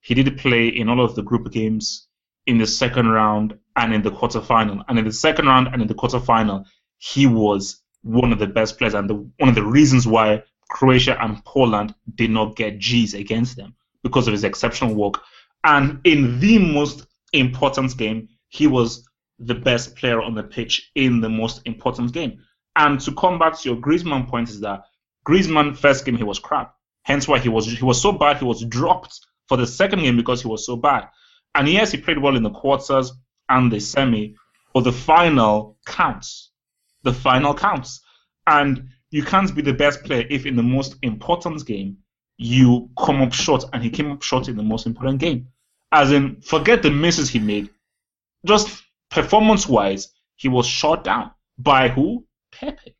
[0.00, 2.08] he did play in all of the group games
[2.46, 4.84] in the second round and in the quarterfinal.
[4.88, 6.64] And in the second round and in the quarterfinal,
[6.98, 11.16] he was one of the best players and the, one of the reasons why Croatia
[11.22, 15.20] and Poland did not get G's against them because of his exceptional work.
[15.64, 21.20] And in the most important game, he was the best player on the pitch in
[21.20, 22.40] the most important game.
[22.76, 24.82] And to come back to your Griezmann point is that
[25.26, 26.74] Griezmann first game he was crap.
[27.02, 30.16] Hence why he was he was so bad he was dropped for the second game
[30.16, 31.08] because he was so bad.
[31.54, 33.12] And yes, he played well in the quarters
[33.48, 34.34] and the semi,
[34.74, 36.50] but the final counts.
[37.02, 38.00] The final counts.
[38.46, 41.98] And you can't be the best player if in the most important game
[42.38, 45.48] you come up short, and he came up short in the most important game.
[45.92, 47.70] As in, forget the misses he made.
[48.44, 51.30] Just performance wise, he was shot down.
[51.58, 52.26] By who?
[52.52, 52.94] Pepe.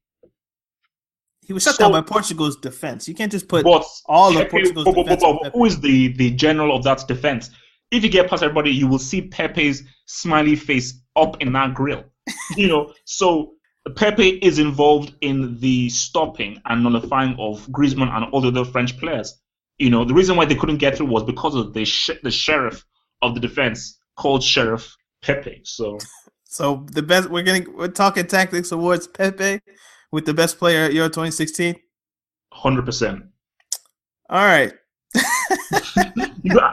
[1.47, 3.07] He was shut so, down by Portugal's defense.
[3.07, 3.65] You can't just put
[4.07, 5.23] all Pepe, of Portugal's but, defense.
[5.23, 7.51] But, but, who is the, the general of that defense?
[7.91, 12.05] If you get past everybody, you will see Pepe's smiley face up in that grill.
[12.57, 13.56] you know, so
[13.95, 18.99] Pepe is involved in the stopping and nullifying of Griezmann and all the other French
[18.99, 19.41] players.
[19.79, 22.31] You know, the reason why they couldn't get through was because of the sh- the
[22.31, 22.85] sheriff
[23.23, 25.61] of the defense called Sheriff Pepe.
[25.65, 25.99] So,
[26.45, 29.61] so the best we're getting we're talking tactics awards Pepe
[30.11, 31.77] with the best player at Euro 2016.
[32.53, 33.25] Hundred percent.
[34.31, 34.73] All right.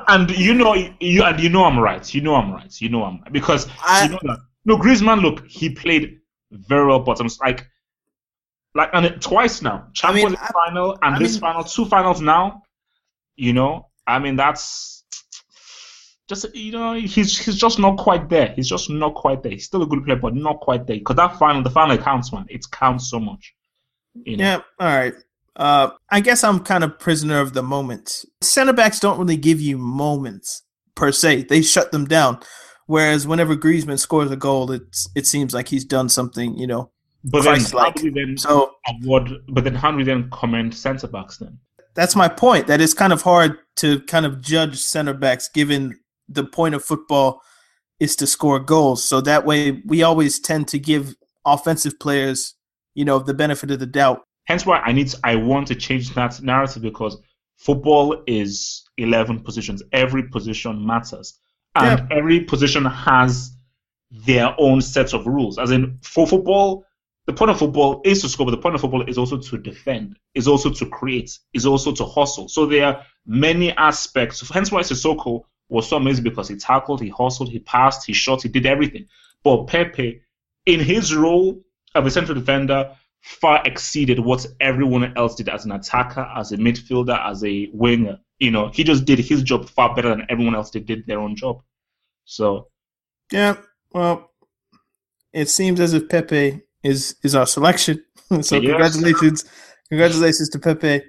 [0.07, 2.13] and you know you and you know I'm right.
[2.13, 2.81] You know I'm right.
[2.81, 3.33] You know I'm right.
[3.33, 4.39] because I, you know that.
[4.65, 6.21] No, Griezmann, look, he played
[6.53, 7.39] very well bottoms.
[7.39, 7.67] Like,
[8.75, 9.87] like, and it twice now.
[9.93, 12.63] Champions I mean, I, final and I this mean, final, two finals now.
[13.35, 15.03] You know, I mean, that's
[16.29, 18.53] just you know, he's he's just not quite there.
[18.55, 19.51] He's just not quite there.
[19.51, 20.97] He's still a good player, but not quite there.
[20.97, 22.45] Because that final, the final counts, man.
[22.49, 23.53] It counts so much.
[24.13, 24.43] You know?
[24.43, 24.61] Yeah.
[24.79, 25.13] All right.
[25.55, 28.25] Uh, I guess I'm kind of prisoner of the moment.
[28.41, 30.63] Center backs don't really give you moments
[30.95, 31.43] per se.
[31.43, 32.39] They shut them down.
[32.85, 36.91] Whereas whenever Griezmann scores a goal, it's it seems like he's done something, you know,
[37.23, 37.95] but Christ-like.
[37.95, 41.57] Then, then so award, but then how do we then comment centre backs then?
[41.95, 42.67] That's my point.
[42.67, 46.83] That it's kind of hard to kind of judge center backs given the point of
[46.83, 47.41] football
[47.99, 49.03] is to score goals.
[49.03, 51.15] So that way we always tend to give
[51.45, 52.55] offensive players,
[52.95, 54.23] you know, the benefit of the doubt.
[54.45, 57.17] Hence why I need to, I want to change that narrative because
[57.57, 59.81] football is 11 positions.
[59.93, 61.39] Every position matters
[61.75, 62.17] and yeah.
[62.17, 63.51] every position has
[64.11, 65.57] their own sets of rules.
[65.57, 66.85] As in, for football,
[67.25, 69.57] the point of football is to score, but the point of football is also to
[69.57, 72.49] defend, is also to create, is also to hustle.
[72.49, 74.47] So there are many aspects.
[74.49, 78.43] Hence why Sissoko was so amazing because he tackled, he hustled, he passed, he shot,
[78.43, 79.07] he did everything.
[79.43, 80.21] But Pepe,
[80.65, 81.61] in his role
[81.95, 86.57] of a central defender, far exceeded what everyone else did as an attacker, as a
[86.57, 88.19] midfielder, as a winger.
[88.39, 91.19] You know, he just did his job far better than everyone else did, did their
[91.19, 91.61] own job.
[92.25, 92.67] So,
[93.31, 93.55] yeah,
[93.93, 94.29] well,
[95.31, 98.03] it seems as if Pepe is is our selection.
[98.41, 98.71] so yes.
[98.71, 99.45] congratulations,
[99.87, 101.05] congratulations to Pepe.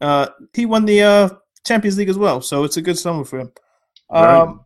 [0.00, 1.28] Uh, he won the uh,
[1.64, 3.52] Champions League as well, so it's a good summer for him.
[4.10, 4.64] Um,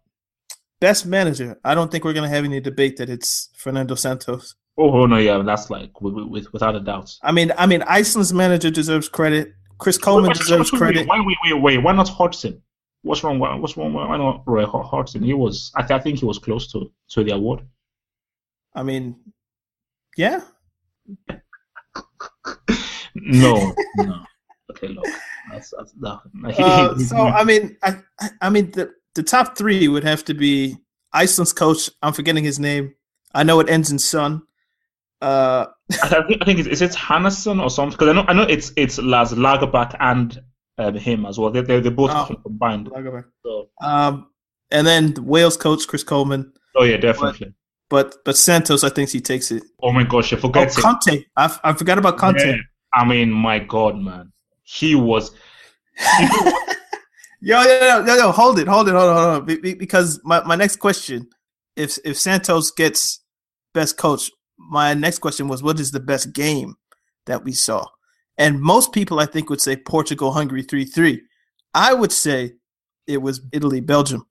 [0.80, 1.60] best manager.
[1.64, 4.54] I don't think we're gonna have any debate that it's Fernando Santos.
[4.78, 7.14] Oh, oh no, yeah, that's like with, with, without a doubt.
[7.22, 9.52] I mean, I mean, Iceland's manager deserves credit.
[9.78, 11.08] Chris Coleman wait, deserves wait, credit.
[11.08, 11.78] Wait, wait, wait, wait.
[11.78, 12.62] Why not Hodgson?
[13.02, 13.38] What's wrong?
[13.38, 13.92] What's wrong?
[13.92, 15.22] Why not Roy Hodgson?
[15.22, 15.72] He was.
[15.74, 17.62] I, th- I think he was close to to the award.
[18.74, 19.16] I mean,
[20.16, 20.40] yeah.
[23.16, 24.22] no, no.
[24.70, 25.04] Okay, look.
[25.50, 25.94] That's, that's,
[26.58, 27.96] uh, so I mean, I
[28.40, 30.76] I mean the the top three would have to be
[31.12, 31.90] Iceland's coach.
[32.02, 32.94] I'm forgetting his name.
[33.34, 34.42] I know it ends in son.
[35.22, 35.66] Uh,
[36.02, 37.96] I think, I think it's, is it Hannesson or something?
[37.96, 40.42] Because I know I know it's it's Lars Lagerbäck and
[40.78, 41.50] um, him as well.
[41.50, 42.90] They they they both oh, combined.
[43.44, 43.68] So.
[43.80, 44.30] Um,
[44.72, 46.52] and then the Wales coach Chris Coleman.
[46.74, 47.54] Oh yeah, definitely.
[47.88, 49.62] But but, but Santos, I think he takes it.
[49.80, 50.76] Oh my gosh, I forgot.
[50.76, 52.44] Oh, Conte, I, I forgot about Conte.
[52.44, 52.56] Yeah.
[52.92, 54.32] I mean, my God, man,
[54.64, 55.30] he was.
[57.40, 59.76] yo, yo, yo, yo, yo, hold it, hold it, hold on, hold on.
[59.76, 61.28] Because my, my next question,
[61.76, 63.20] if if Santos gets
[63.72, 64.30] best coach,
[64.70, 66.76] my next question was, what is the best game
[67.26, 67.86] that we saw?
[68.38, 71.20] And most people, I think, would say Portugal, Hungary, 3 3.
[71.74, 72.52] I would say
[73.06, 74.26] it was Italy, Belgium.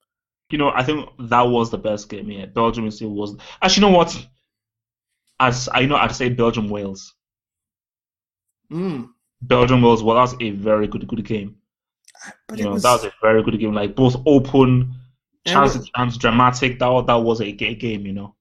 [0.50, 2.30] You know, I think that was the best game.
[2.30, 3.36] Yeah, Belgium still was.
[3.62, 4.28] Actually, you know what?
[5.40, 7.14] As I know, I'd say Belgium, Wales.
[8.72, 9.10] Mm.
[9.42, 10.04] Belgium, Wales.
[10.04, 11.56] Well, that was a very good, good game.
[12.48, 12.84] But you know, was...
[12.84, 13.74] that was a very good game.
[13.74, 14.94] Like both open,
[15.48, 16.80] chance, chance, dramatic.
[16.80, 18.06] That that was a game.
[18.06, 18.36] You know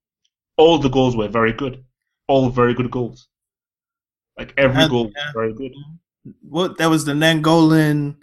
[0.61, 1.85] all the goals were very good,
[2.29, 3.29] all very good goals.
[4.39, 5.73] Like every and, goal was very good.
[6.43, 8.17] What that was the Nainggolan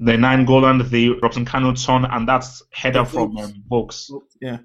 [0.00, 4.10] the Nainggolan, the Robson Kanu turn, and that's header from um, Vokes.
[4.40, 4.58] Yeah,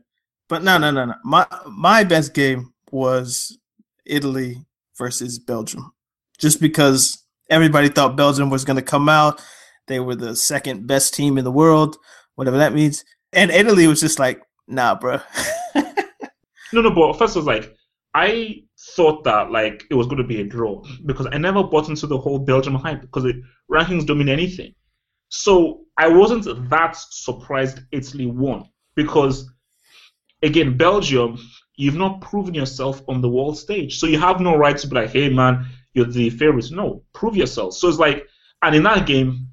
[0.48, 1.16] but no, no, no, no.
[1.24, 3.58] My my best game was
[4.06, 4.64] Italy
[4.98, 5.92] versus Belgium,
[6.38, 9.42] just because everybody thought Belgium was going to come out.
[9.88, 11.98] They were the second best team in the world,
[12.36, 15.20] whatever that means, and Italy was just like, nah, bro.
[16.74, 17.76] No, no, but first was like
[18.14, 18.64] I
[18.96, 22.08] thought that like it was going to be a draw because I never bought into
[22.08, 23.26] the whole Belgium hype because
[23.72, 24.74] rankings don't mean anything.
[25.30, 29.52] So I wasn't that surprised Italy won because
[30.44, 31.40] again Belgium,
[31.76, 34.96] you've not proven yourself on the world stage, so you have no right to be
[34.96, 36.72] like, hey man, you're the favorites.
[36.72, 37.74] No, prove yourself.
[37.74, 38.28] So it's like,
[38.62, 39.48] and in that game,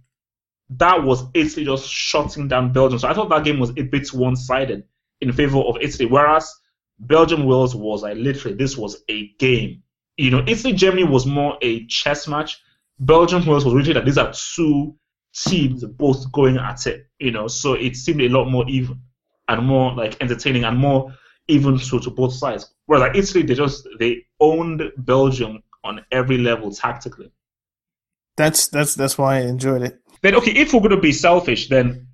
[0.77, 2.99] that was Italy just shutting down Belgium.
[2.99, 4.85] So I thought that game was a bit one-sided
[5.21, 6.55] in favor of Italy, whereas
[7.01, 9.83] Belgium Wales was like literally this was a game.
[10.17, 12.61] You know, Italy Germany was more a chess match.
[12.99, 14.95] Belgium Wales was really that these are two
[15.35, 17.07] teams both going at it.
[17.19, 19.01] You know, so it seemed a lot more even
[19.49, 21.15] and more like entertaining and more
[21.49, 22.73] even so to both sides.
[22.87, 27.33] Whereas like Italy, they just they owned Belgium on every level tactically.
[28.37, 29.99] that's that's that's why I enjoyed it.
[30.23, 32.09] Then okay, if we're gonna be selfish, then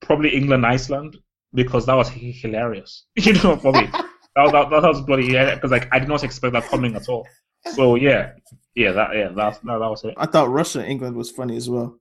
[0.00, 1.16] probably England Iceland
[1.54, 3.06] because that was hilarious.
[3.16, 3.88] You know, probably
[4.36, 7.08] that, that, that was bloody yeah because like I did not expect that coming at
[7.08, 7.26] all.
[7.74, 8.32] So yeah,
[8.74, 10.14] yeah, that yeah that that, that was it.
[10.16, 11.98] I thought Russia England was funny as well.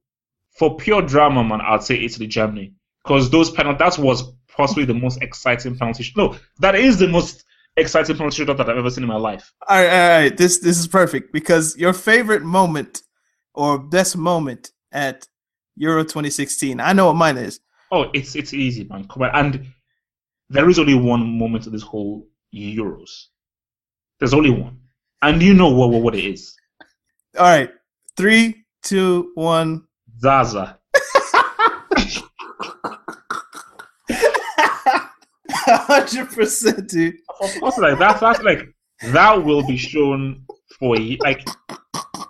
[0.58, 4.24] For pure drama, man, I'd say Italy Germany because those penalties that was
[4.56, 6.04] possibly the most exciting penalty.
[6.04, 7.44] sh- No, that is the most
[7.78, 9.52] exciting penalty shootout that I've ever seen in my life.
[9.68, 10.38] All right, all right.
[10.38, 13.02] This this is perfect because your favorite moment
[13.54, 15.28] or best moment at
[15.76, 16.80] Euro 2016.
[16.80, 17.60] I know what mine is.
[17.92, 19.08] Oh, it's it's easy, man.
[19.08, 19.68] Come on, and
[20.50, 23.28] there is only one moment of this whole Euros.
[24.20, 24.80] There's only one,
[25.22, 26.56] and you know what what, what it is.
[27.38, 27.70] All right,
[28.18, 29.86] three, two, one.
[30.20, 30.80] Zaza.
[35.52, 37.16] Hundred percent, dude.
[37.42, 38.74] Of course, like that's that's like
[39.12, 40.44] that will be shown
[40.80, 41.48] for like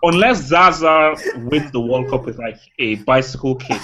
[0.04, 3.82] unless Zaza wins the World Cup with like a bicycle kick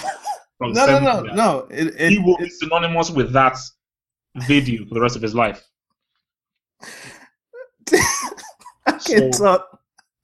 [0.58, 1.66] from No, no, no, Senegal, no.
[1.70, 3.56] It, it, he will be synonymous with that
[4.46, 5.64] video for the rest of his life.
[9.00, 9.68] So- talk.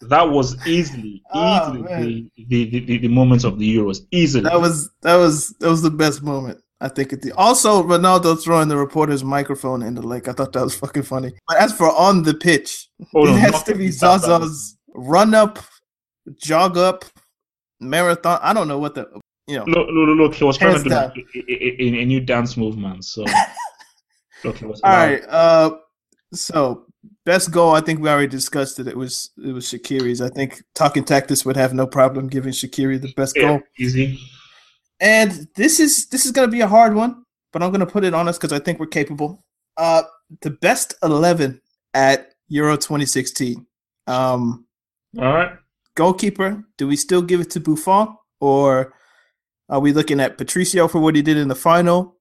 [0.09, 2.31] That was easily, Oh, easily man.
[2.37, 4.01] the, the, the, the, the moments of the Euros.
[4.11, 4.43] Easily.
[4.43, 6.59] That was that was that was the best moment.
[6.81, 10.27] I think the also Ronaldo throwing the reporter's microphone in the lake.
[10.27, 11.33] I thought that was fucking funny.
[11.47, 15.61] But as for on the pitch, Oh, no, it has to be Zaza's run up,
[16.37, 17.05] jog up,
[17.79, 18.41] marathon.
[18.43, 19.07] I don't know what the
[19.47, 19.65] you know.
[19.67, 21.13] Look, look, look, he was trying to do a,
[21.49, 23.05] a, a new dance movement.
[23.05, 23.25] So,
[24.45, 24.81] look, he was.
[24.83, 25.23] All right.
[25.29, 25.77] Uh,
[26.33, 26.87] so
[27.25, 27.75] best goal.
[27.75, 28.87] I think we already discussed it.
[28.87, 30.21] It was it was Shaqiri's.
[30.21, 33.61] I think Talking Tactics would have no problem giving Shakiri the best Yeah, goal.
[33.79, 34.19] easy.
[35.01, 37.87] And this is this is going to be a hard one, but I'm going to
[37.87, 39.45] put it on us because I think we're capable.
[39.77, 40.03] Uh,
[40.43, 41.61] the best eleven
[41.95, 43.67] at Euro 2016.
[44.07, 44.67] Um,
[45.19, 45.53] All right.
[45.97, 46.63] goalkeeper.
[46.79, 48.95] Do we still give it to Buffon, or
[49.69, 52.17] are we looking at Patricio for what he did in the final?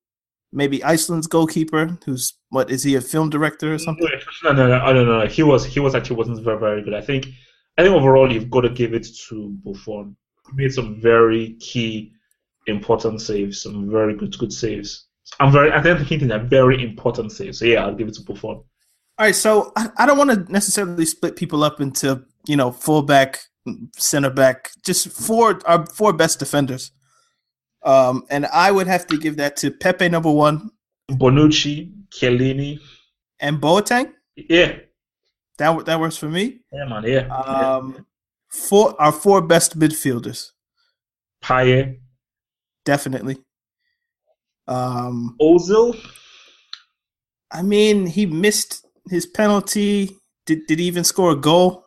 [0.53, 4.07] Maybe Iceland's goalkeeper, who's what is he a film director or something?
[4.43, 5.31] No, no, no, I don't.
[5.31, 6.93] He was, he was actually wasn't very, very good.
[6.93, 7.27] I think,
[7.77, 10.15] I think overall you've got to give it to Buffon.
[10.47, 12.11] He made some very key,
[12.67, 13.61] important saves.
[13.61, 15.07] Some very good, good saves.
[15.39, 17.59] I'm very, I think they're very important saves.
[17.59, 18.63] So yeah, I'll give it to Buffon.
[19.21, 22.71] All right, so I, I don't want to necessarily split people up into you know
[22.71, 23.39] fullback,
[23.95, 26.91] center back, just four our four best defenders.
[27.83, 30.69] Um, and I would have to give that to Pepe number one
[31.09, 32.79] Bonucci, Chiellini.
[33.39, 34.11] and Boateng.
[34.35, 34.77] Yeah,
[35.57, 36.61] That that works for me.
[36.71, 37.25] yeah, man, yeah.
[37.27, 37.75] yeah.
[37.75, 38.05] Um,
[38.49, 40.51] four our four best midfielders,
[41.43, 41.97] Payet,
[42.85, 43.37] definitely.
[44.67, 45.97] Um, Ozil.
[47.51, 50.15] I mean, he missed his penalty.
[50.45, 51.85] Did did he even score a goal?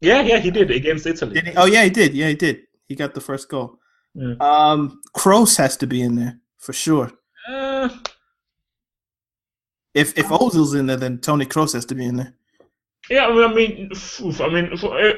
[0.00, 1.34] Yeah, yeah, he did against Italy.
[1.34, 1.56] Did he?
[1.56, 2.14] Oh yeah, he did.
[2.14, 2.62] Yeah, he did.
[2.88, 3.78] He got the first goal.
[4.16, 4.34] Yeah.
[4.40, 7.12] Um, Kroos has to be in there for sure.
[7.48, 7.88] Uh,
[9.94, 12.34] If if Ozil's in there, then Tony Kroos has to be in there.
[13.08, 14.66] Yeah, I mean, I mean, f- I mean,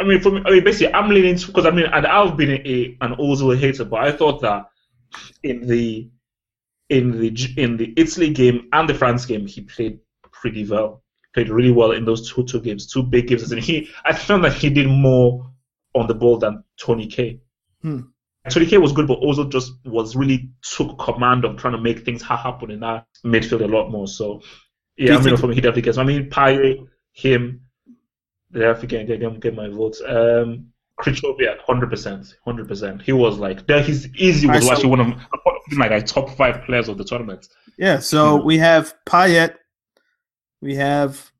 [0.01, 2.51] I mean, for me, I mean, basically, I'm leaning because I mean, and I've been
[2.51, 4.66] a, an Ozil hater, but I thought that
[5.42, 6.11] in the
[6.90, 9.99] in the in the Italy game and the France game, he played
[10.32, 11.03] pretty well,
[11.34, 14.44] played really well in those two two games, two big games, and he I found
[14.44, 15.51] that he did more
[15.94, 17.40] on the ball than Tony K.
[17.82, 18.01] Hmm.
[18.51, 22.05] Tony K was good, but Ozil just was really took command of trying to make
[22.05, 24.07] things happen in that midfield a lot more.
[24.07, 24.42] So
[24.96, 25.99] yeah, I mean, think- for me, he definitely gets.
[25.99, 27.62] I mean, Payet, him.
[28.51, 30.01] They have to get, get, get my votes.
[30.07, 30.68] Um,
[30.99, 33.03] hundred percent, hundred percent.
[33.03, 35.14] He was like, he's easy was actually one of
[35.76, 37.46] like a top five players of the tournament.
[37.76, 37.99] Yeah.
[37.99, 38.42] So yeah.
[38.42, 39.55] we have Payet,
[40.61, 41.30] we have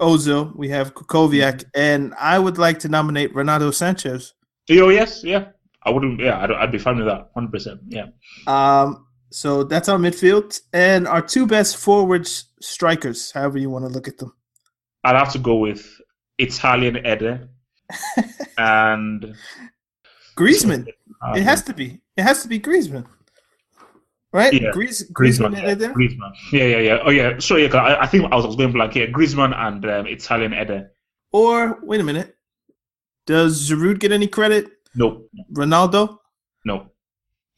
[0.00, 1.68] Ozil, we have Krychowiak, mm-hmm.
[1.74, 4.34] and I would like to nominate Renato Sanchez.
[4.70, 5.48] Oh yes, yeah.
[5.82, 6.20] I wouldn't.
[6.20, 7.30] Yeah, I'd, I'd be fine with that.
[7.34, 7.80] Hundred percent.
[7.88, 8.06] Yeah.
[8.46, 9.06] Um.
[9.30, 13.30] So that's our midfield and our two best forwards, strikers.
[13.30, 14.32] However you want to look at them.
[15.04, 15.86] I'd have to go with
[16.38, 17.48] Italian Eder
[18.58, 19.34] and
[20.36, 20.88] Griezmann.
[21.34, 22.00] it has to be.
[22.16, 23.06] It has to be Griezmann.
[24.32, 24.52] Right?
[24.52, 24.72] Yeah.
[24.72, 25.54] Griez, Griezmann.
[25.54, 25.92] Griezmann, yeah.
[25.92, 26.32] Griezmann.
[26.52, 26.98] Yeah, yeah, yeah.
[27.04, 27.38] Oh, yeah.
[27.38, 29.06] Sorry, yeah, I, I think I was, going blank here.
[29.06, 30.90] Griezmann and um, Italian Eder.
[31.32, 32.36] Or, wait a minute.
[33.26, 34.70] Does Giroud get any credit?
[34.98, 35.30] Nope.
[35.52, 36.18] Ronaldo?
[36.64, 36.88] No.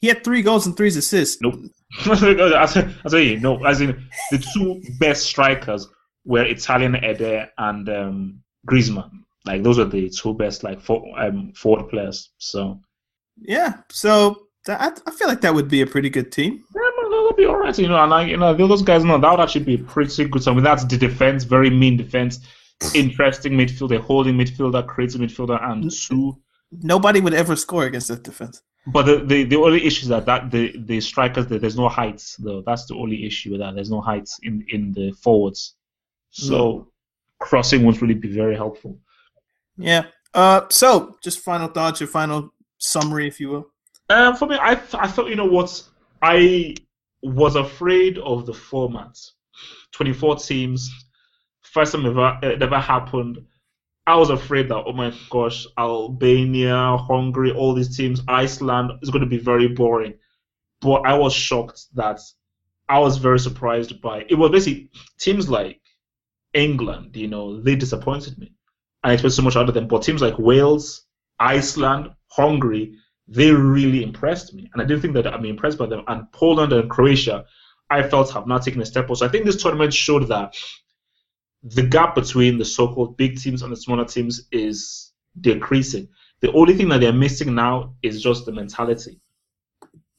[0.01, 1.41] He had three goals and three assists.
[1.41, 1.55] Nope.
[2.07, 2.67] I
[3.09, 3.65] tell you, no.
[3.65, 5.89] As in, the two best strikers
[6.25, 9.11] were Italian Eder and um, Griezmann.
[9.47, 12.31] Like those are the two best like for, um, forward players.
[12.39, 12.79] So
[13.39, 16.63] yeah, so that, I feel like that would be a pretty good team.
[16.75, 17.77] Yeah, that would be all right.
[17.79, 20.43] You know, and like you know, those guys know that would actually be pretty good.
[20.43, 22.41] So I mean, that's the defense, very mean defense,
[22.95, 26.39] interesting midfielder, holding midfielder, creative midfielder, and two.
[26.71, 28.63] Nobody would ever score against that defense.
[28.87, 32.37] But the, the, the only issue is that, that the, the strikers there's no heights
[32.37, 32.63] though.
[32.65, 33.75] That's the only issue with that.
[33.75, 35.75] There's no heights in, in the forwards.
[36.31, 36.87] So mm.
[37.39, 38.99] crossing won't really be very helpful.
[39.77, 40.05] Yeah.
[40.33, 43.67] Uh, so just final thoughts, your final summary, if you will.
[44.09, 45.83] Um, for me, I I thought you know what
[46.23, 46.75] I
[47.23, 49.17] was afraid of the format.
[49.93, 50.91] Twenty four teams,
[51.63, 53.39] first time ever it ever happened.
[54.11, 59.23] I was afraid that oh my gosh, Albania, Hungary, all these teams, Iceland is going
[59.23, 60.15] to be very boring.
[60.81, 62.19] But I was shocked that
[62.89, 64.35] I was very surprised by it.
[64.35, 64.91] Was basically
[65.21, 65.81] teams like
[66.53, 68.53] England, you know, they disappointed me.
[69.05, 69.87] I expect so much out of them.
[69.87, 71.07] But teams like Wales,
[71.39, 72.97] Iceland, Hungary,
[73.29, 74.69] they really impressed me.
[74.73, 76.03] And I didn't think that I'd be impressed by them.
[76.09, 77.45] And Poland and Croatia,
[77.91, 79.09] I felt have not taken a step.
[79.15, 80.57] So I think this tournament showed that
[81.63, 86.09] the gap between the so-called big teams and the smaller teams is decreasing.
[86.41, 89.21] The only thing that they're missing now is just the mentality.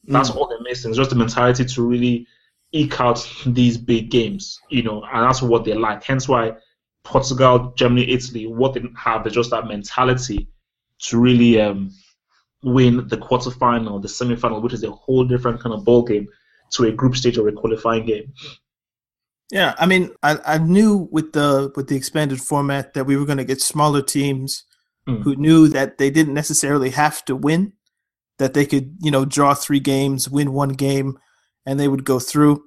[0.04, 0.36] That's mm.
[0.36, 0.90] all they're missing.
[0.90, 2.26] It's just the mentality to really
[2.72, 6.02] eke out these big games, you know, and that's what they like.
[6.02, 6.54] Hence why
[7.04, 10.48] Portugal, Germany, Italy, what they have is just that mentality
[11.00, 11.90] to really um,
[12.62, 16.28] win the quarterfinal, the semifinal, which is a whole different kind of ball game
[16.70, 18.32] to a group stage or a qualifying game.
[19.50, 23.26] Yeah, I mean, I, I knew with the with the expanded format that we were
[23.26, 24.64] going to get smaller teams
[25.06, 25.22] mm.
[25.22, 27.74] who knew that they didn't necessarily have to win,
[28.38, 31.18] that they could you know draw three games, win one game,
[31.66, 32.64] and they would go through.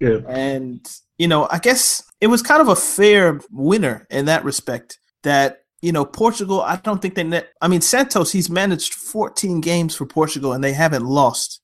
[0.00, 0.18] Yeah.
[0.28, 0.86] And
[1.18, 4.98] you know, I guess it was kind of a fair winner in that respect.
[5.22, 7.50] That you know, Portugal, I don't think they net.
[7.60, 11.60] I mean, Santos, he's managed 14 games for Portugal and they haven't lost.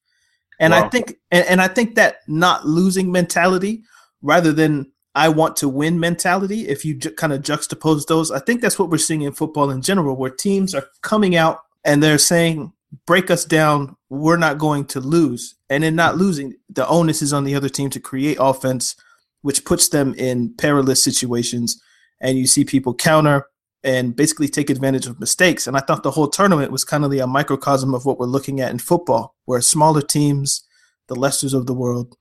[0.60, 0.84] And wow.
[0.84, 3.82] I think, and, and I think that not losing mentality,
[4.24, 8.40] rather than I want to win mentality, if you ju- kind of juxtapose those, I
[8.40, 12.02] think that's what we're seeing in football in general, where teams are coming out and
[12.02, 12.72] they're saying,
[13.06, 15.54] break us down, we're not going to lose.
[15.70, 18.96] And in not losing, the onus is on the other team to create offense
[19.44, 21.78] which puts them in perilous situations.
[22.18, 23.46] And you see people counter
[23.82, 25.66] and basically take advantage of mistakes.
[25.66, 28.62] And I thought the whole tournament was kind of a microcosm of what we're looking
[28.62, 30.66] at in football, where smaller teams,
[31.08, 32.16] the Leicesters of the world,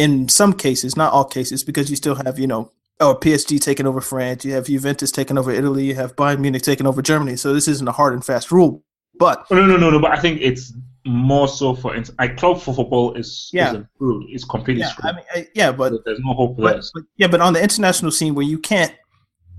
[0.00, 3.86] in some cases, not all cases, because you still have, you know, or PSG taking
[3.86, 7.36] over France, you have Juventus taking over Italy, you have Bayern Munich taking over Germany.
[7.36, 8.82] So this isn't a hard and fast rule.
[9.18, 10.00] But no, no, no, no.
[10.00, 10.72] But I think it's
[11.04, 13.74] more so for instance, I club for football is yeah.
[13.74, 14.24] is screwed.
[14.30, 15.12] It's completely yeah, screwed.
[15.12, 17.62] I mean, I, yeah, but there's no hope for but, but, yeah, but on the
[17.62, 18.94] international scene where you can't,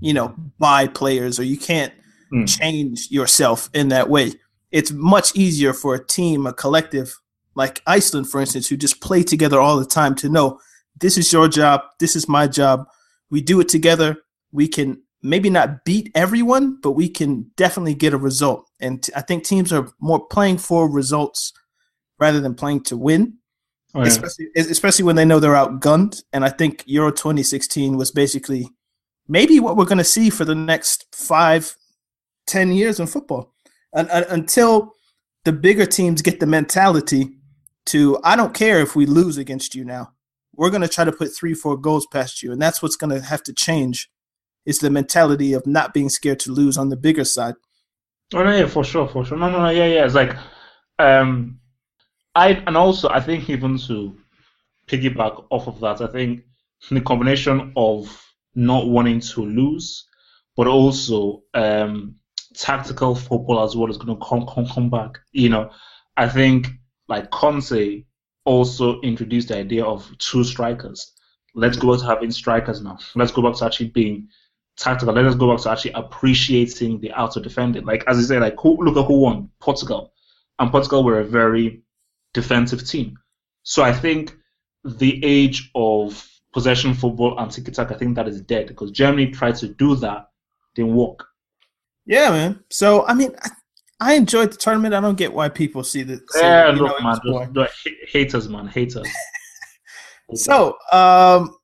[0.00, 1.92] you know, buy players or you can't
[2.32, 2.48] mm.
[2.48, 4.32] change yourself in that way,
[4.72, 7.20] it's much easier for a team, a collective
[7.54, 10.58] like Iceland, for instance, who just play together all the time to know
[11.00, 12.86] this is your job, this is my job.
[13.30, 14.18] We do it together.
[14.52, 18.68] We can maybe not beat everyone, but we can definitely get a result.
[18.80, 21.52] And t- I think teams are more playing for results
[22.18, 23.38] rather than playing to win,
[23.94, 24.08] oh, yeah.
[24.08, 26.22] especially especially when they know they're outgunned.
[26.32, 28.68] And I think Euro 2016 was basically
[29.28, 31.76] maybe what we're going to see for the next five,
[32.46, 33.54] ten years in football,
[33.94, 34.92] and, and, until
[35.44, 37.30] the bigger teams get the mentality
[37.86, 40.12] to I don't care if we lose against you now.
[40.54, 43.10] We're going to try to put three, four goals past you, and that's what's going
[43.10, 44.10] to have to change
[44.64, 47.54] is the mentality of not being scared to lose on the bigger side.
[48.34, 49.36] Oh no, yeah, for sure, for sure.
[49.36, 50.04] No, no, no, yeah, yeah.
[50.04, 50.36] It's like,
[50.98, 51.58] um,
[52.34, 54.16] I and also I think even to
[54.86, 56.44] piggyback off of that, I think
[56.90, 58.24] the combination of
[58.54, 60.06] not wanting to lose,
[60.56, 62.16] but also um,
[62.54, 65.18] tactical football as well is going to come, come come back.
[65.32, 65.70] You know,
[66.16, 66.68] I think
[67.08, 68.04] like Conte
[68.44, 71.12] also introduced the idea of two strikers.
[71.54, 72.98] Let's go back to having strikers now.
[73.14, 74.28] Let's go back to actually being
[74.76, 75.14] tactical.
[75.14, 77.84] Let us go back to actually appreciating the outer defending.
[77.84, 80.12] Like as I say, like who, look at who won Portugal,
[80.58, 81.82] and Portugal were a very
[82.32, 83.18] defensive team.
[83.62, 84.34] So I think
[84.84, 89.30] the age of possession football and tiki taka, I think that is dead because Germany
[89.30, 90.30] tried to do that,
[90.74, 91.26] didn't work.
[92.06, 92.64] Yeah, man.
[92.70, 93.34] So I mean,
[94.02, 94.94] I, I enjoyed the tournament.
[94.94, 96.20] I don't get why people see the.
[96.36, 99.08] Yeah, look, know, man, just, haters, man, haters.
[100.34, 101.56] so, um,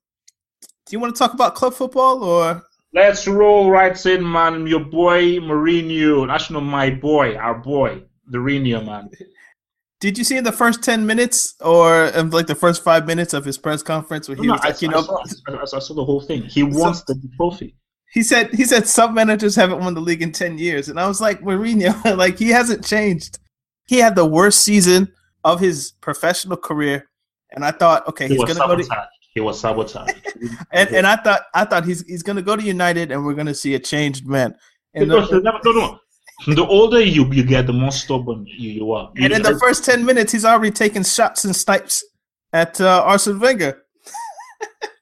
[0.86, 2.62] do you want to talk about club football or?
[2.94, 4.66] Let's roll right in, man.
[4.66, 9.10] Your boy Mourinho, national my boy, our boy, the Mourinho, man.
[10.00, 13.34] Did you see in the first ten minutes or in like the first five minutes
[13.34, 15.80] of his press conference where he no, was like, I, you know, I saw, I
[15.80, 16.44] saw, the whole thing.
[16.44, 17.74] He wants the trophy.
[18.12, 21.06] He said he said some managers haven't won the league in ten years, and I
[21.06, 23.38] was like Mourinho, like he hasn't changed.
[23.86, 25.12] He had the worst season
[25.44, 27.08] of his professional career,
[27.52, 29.08] and I thought, okay, he he's gonna go to.
[29.34, 30.16] He was sabotaged.
[30.72, 33.54] and and I thought I thought he's he's gonna go to United, and we're gonna
[33.54, 34.56] see a changed man.
[34.94, 35.98] And no, no, no,
[36.46, 39.12] the older you you get, the more stubborn you, you are.
[39.16, 42.04] and in the first ten minutes, he's already taking shots and snipes
[42.52, 43.82] at uh, Arsene Wenger.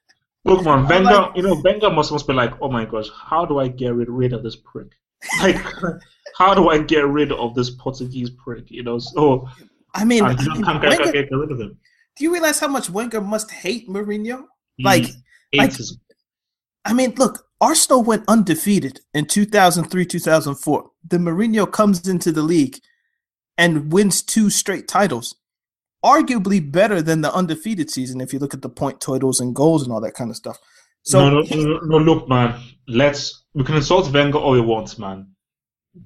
[0.47, 3.59] Man, Wenger, like, you know, Wenger must must be like, oh my gosh, how do
[3.59, 4.87] I get rid, rid of this prick?
[5.41, 5.57] Like,
[6.37, 8.69] how do I get rid of this Portuguese prick?
[8.69, 9.47] You know, so
[9.93, 11.77] I mean, I mean Wenger, get rid of him.
[12.15, 14.45] Do you realize how much Wenger must hate Mourinho?
[14.79, 15.07] Like,
[15.53, 15.73] like
[16.85, 20.91] I mean, look, Arsenal went undefeated in 2003 2004.
[21.09, 22.79] The Mourinho comes into the league
[23.57, 25.35] and wins two straight titles,
[26.05, 29.83] arguably better than the undefeated season if you look at the point totals and goals
[29.83, 30.57] and all that kind of stuff.
[31.03, 32.59] So no, no, no, no look, man.
[32.87, 35.27] Let's we can insult Wenger all we want, man.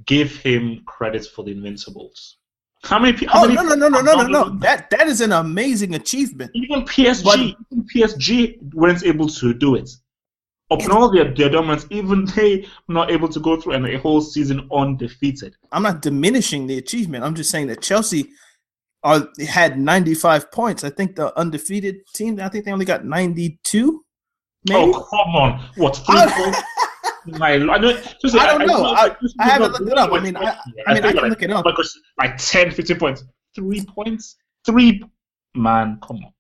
[0.06, 2.38] Give him credit for the Invincibles.
[2.84, 3.26] How many?
[3.26, 4.60] How oh many no no no no no no no!
[4.60, 6.52] That that is an amazing achievement.
[6.54, 9.90] Even PSG, but, even PSG weren't able to do it
[10.72, 14.00] upon all their, their dominance, even they were not able to go through and a
[14.00, 15.56] whole season undefeated.
[15.72, 17.24] I'm not diminishing the achievement.
[17.24, 18.30] I'm just saying that Chelsea
[19.04, 20.84] are had 95 points.
[20.84, 24.04] I think the undefeated team, I think they only got 92.
[24.70, 24.92] Maybe?
[24.94, 25.70] Oh come on!
[25.76, 26.60] What three points?
[27.26, 28.84] My, I don't, I don't know.
[28.84, 30.12] I, I, I haven't looked it up.
[30.12, 31.66] I mean, I, I mean, I, can like, look it up.
[32.18, 33.24] Like 10, 15 points,
[33.56, 35.04] three points, three.
[35.54, 36.34] Man, come on.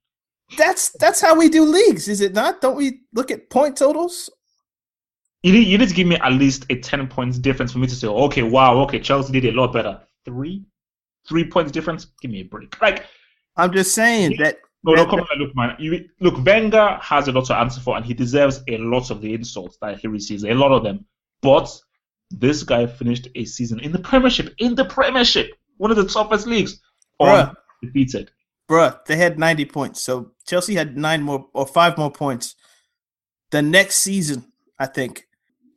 [0.57, 2.61] That's that's how we do leagues, is it not?
[2.61, 4.29] Don't we look at point totals?
[5.43, 7.87] You need, you need to give me at least a ten points difference for me
[7.87, 10.01] to say, okay, wow, okay, Chelsea did a lot better.
[10.25, 10.63] Three,
[11.27, 12.07] three points difference.
[12.21, 12.79] Give me a break.
[12.81, 13.05] Like,
[13.57, 14.57] I'm just saying that.
[14.83, 15.75] No, no, come on, look, man.
[15.77, 19.21] You, look, Wenger has a lot to answer for, and he deserves a lot of
[19.21, 21.05] the insults that he receives, a lot of them.
[21.43, 21.69] But
[22.31, 26.47] this guy finished a season in the Premiership, in the Premiership, one of the toughest
[26.47, 26.81] leagues,
[27.19, 27.53] Bruh.
[27.83, 28.31] undefeated
[28.71, 30.01] bruh, they had 90 points.
[30.01, 32.55] So Chelsea had nine more or five more points.
[33.51, 34.45] The next season,
[34.79, 35.27] I think,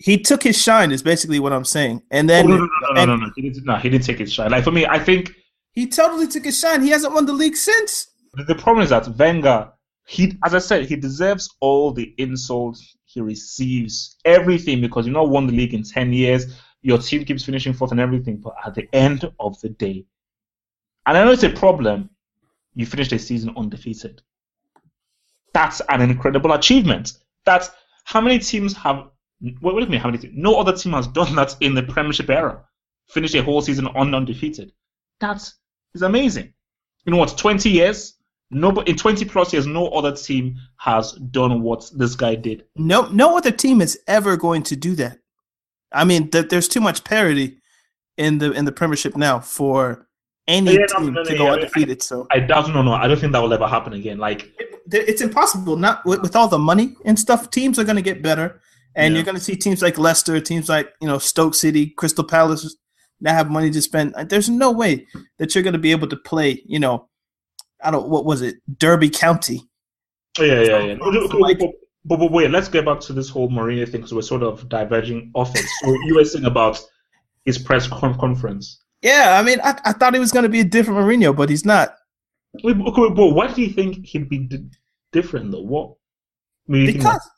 [0.04, 0.92] he took his shine.
[0.92, 2.02] Is basically what I'm saying.
[2.10, 3.64] And then oh, no, no, no, no, no, no, He didn't.
[3.64, 4.50] No, he didn't take his shine.
[4.50, 5.32] Like for me, I think
[5.72, 6.82] he totally took his shine.
[6.82, 8.08] He hasn't won the league since.
[8.46, 9.72] The problem is that Wenger,
[10.06, 15.30] he, as I said, he deserves all the insults he receives, everything because you not
[15.30, 16.54] won the league in ten years.
[16.82, 20.04] Your team keeps finishing fourth and everything, but at the end of the day,
[21.06, 22.10] and I know it's a problem,
[22.74, 24.20] you finished a season undefeated.
[25.54, 27.14] That's an incredible achievement.
[27.46, 27.70] That's
[28.04, 29.08] how many teams have.
[29.44, 30.00] Do you mean?
[30.00, 30.18] How many?
[30.18, 30.34] Teams?
[30.36, 32.62] No other team has done that in the Premiership era.
[33.08, 34.72] Finished a whole season on undefeated.
[35.20, 35.36] That
[35.94, 36.52] is amazing.
[37.04, 37.36] You know what?
[37.36, 38.14] Twenty years.
[38.50, 42.64] No, but in twenty plus years, no other team has done what this guy did.
[42.76, 45.18] No, no other team is ever going to do that.
[45.92, 47.58] I mean, th- there's too much parity
[48.16, 50.08] in the in the Premiership now for
[50.46, 52.02] any yeah, team no, no, to go undefeated.
[52.02, 52.92] So I doubt no, no.
[52.92, 54.18] I don't think that will ever happen again.
[54.18, 55.76] Like it, it's impossible.
[55.76, 57.50] Not with, with, all the money and stuff.
[57.50, 58.60] Teams are going to get better,
[58.94, 59.18] and yeah.
[59.18, 62.76] you're going to see teams like Leicester, teams like you know Stoke City, Crystal Palace
[63.20, 64.14] that have money to spend.
[64.28, 65.06] There's no way
[65.38, 66.62] that you're going to be able to play.
[66.66, 67.08] You know,
[67.82, 68.08] I don't.
[68.08, 68.56] What was it?
[68.78, 69.62] Derby County.
[70.38, 70.96] Yeah, yeah, yeah.
[70.98, 71.70] So, like, but,
[72.04, 75.30] but, wait, let's get back to this whole Mourinho thing because we're sort of diverging
[75.34, 75.64] off it.
[75.80, 76.82] So you were saying about
[77.44, 78.80] his press conference.
[79.02, 81.50] Yeah, I mean, I, I thought he was going to be a different Mourinho, but
[81.50, 81.94] he's not.
[82.62, 84.70] Wait, but why do you think he'd be d-
[85.12, 85.62] different though?
[85.62, 85.94] What?
[86.66, 87.28] because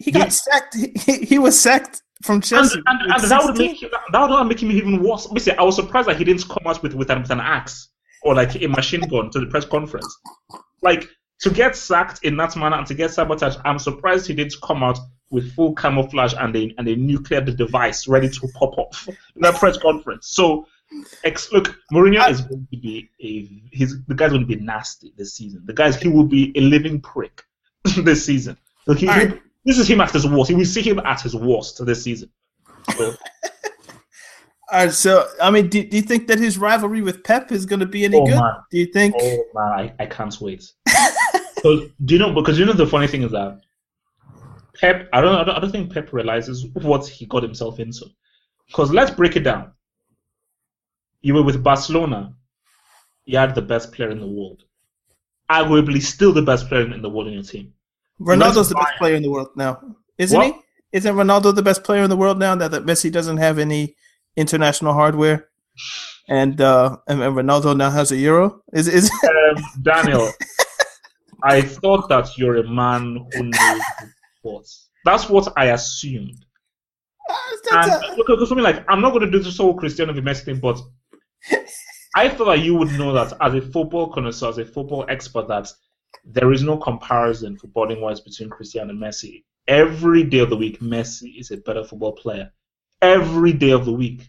[0.00, 0.74] he got sacked.
[0.74, 2.82] He, he was sacked from Chelsea.
[2.86, 3.80] And, and, and that would make
[4.12, 5.26] that would make him even worse.
[5.26, 7.88] Basically, I was surprised that he didn't come out with with an, with an axe
[8.22, 10.18] or like a machine gun to the press conference.
[10.82, 11.08] Like
[11.40, 14.82] to get sacked in that manner and to get sabotaged, I'm surprised he didn't come
[14.82, 14.98] out
[15.30, 19.56] with full camouflage and a and a nuclear device ready to pop off in that
[19.56, 20.28] press conference.
[20.28, 20.66] So,
[21.24, 25.12] ex- look, Mourinho is going to be a he's the guy's going to be nasty
[25.18, 25.62] this season.
[25.66, 27.42] The guy's he will be a living prick
[27.98, 28.56] this season.
[28.86, 29.40] So he, Alright.
[29.64, 30.50] This is him at his worst.
[30.52, 32.30] We see him at his worst this season.
[32.96, 33.14] So,
[34.72, 37.66] All right, so I mean, do, do you think that his rivalry with Pep is
[37.66, 38.36] going to be any Oh, good?
[38.36, 38.54] man.
[38.70, 39.14] Do you think?
[39.20, 40.62] Oh man, I, I can't wait.
[41.62, 42.32] so do you know?
[42.32, 43.60] Because you know the funny thing is that
[44.80, 48.06] Pep, I don't, I don't, I don't think Pep realizes what he got himself into.
[48.68, 49.72] Because let's break it down.
[51.22, 52.32] You were with Barcelona.
[53.26, 54.64] You had the best player in the world,
[55.50, 57.74] arguably still the best player in the world in your team.
[58.20, 59.80] Ronaldo's the best player in the world now,
[60.18, 60.54] isn't What?
[60.54, 60.60] he?
[60.92, 62.54] Isn't Ronaldo the best player in the world now?
[62.54, 63.94] That, that Messi doesn't have any
[64.36, 65.48] international hardware,
[66.28, 68.60] and uh, and, and Ronaldo now has a euro.
[68.72, 70.30] Is is Um, Daniel,
[71.44, 73.82] I thought that you're a man who knows
[74.38, 74.88] sports.
[75.04, 76.44] That's what I assumed.
[77.72, 80.44] And look, look, for me, like I'm not going to do this whole Cristiano Messi
[80.44, 80.78] thing, but
[82.16, 85.46] I thought that you would know that as a football connoisseur, as a football expert,
[85.48, 85.70] that
[86.24, 89.44] there is no comparison for footballing wise between Cristiano and Messi.
[89.68, 92.50] Every day of the week, Messi is a better football player.
[93.02, 94.28] Every day of the week.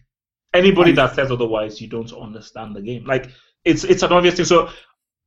[0.54, 3.06] Anybody that says otherwise, you don't understand the game.
[3.06, 3.30] Like
[3.64, 4.46] it's it's an obvious thing.
[4.46, 4.70] So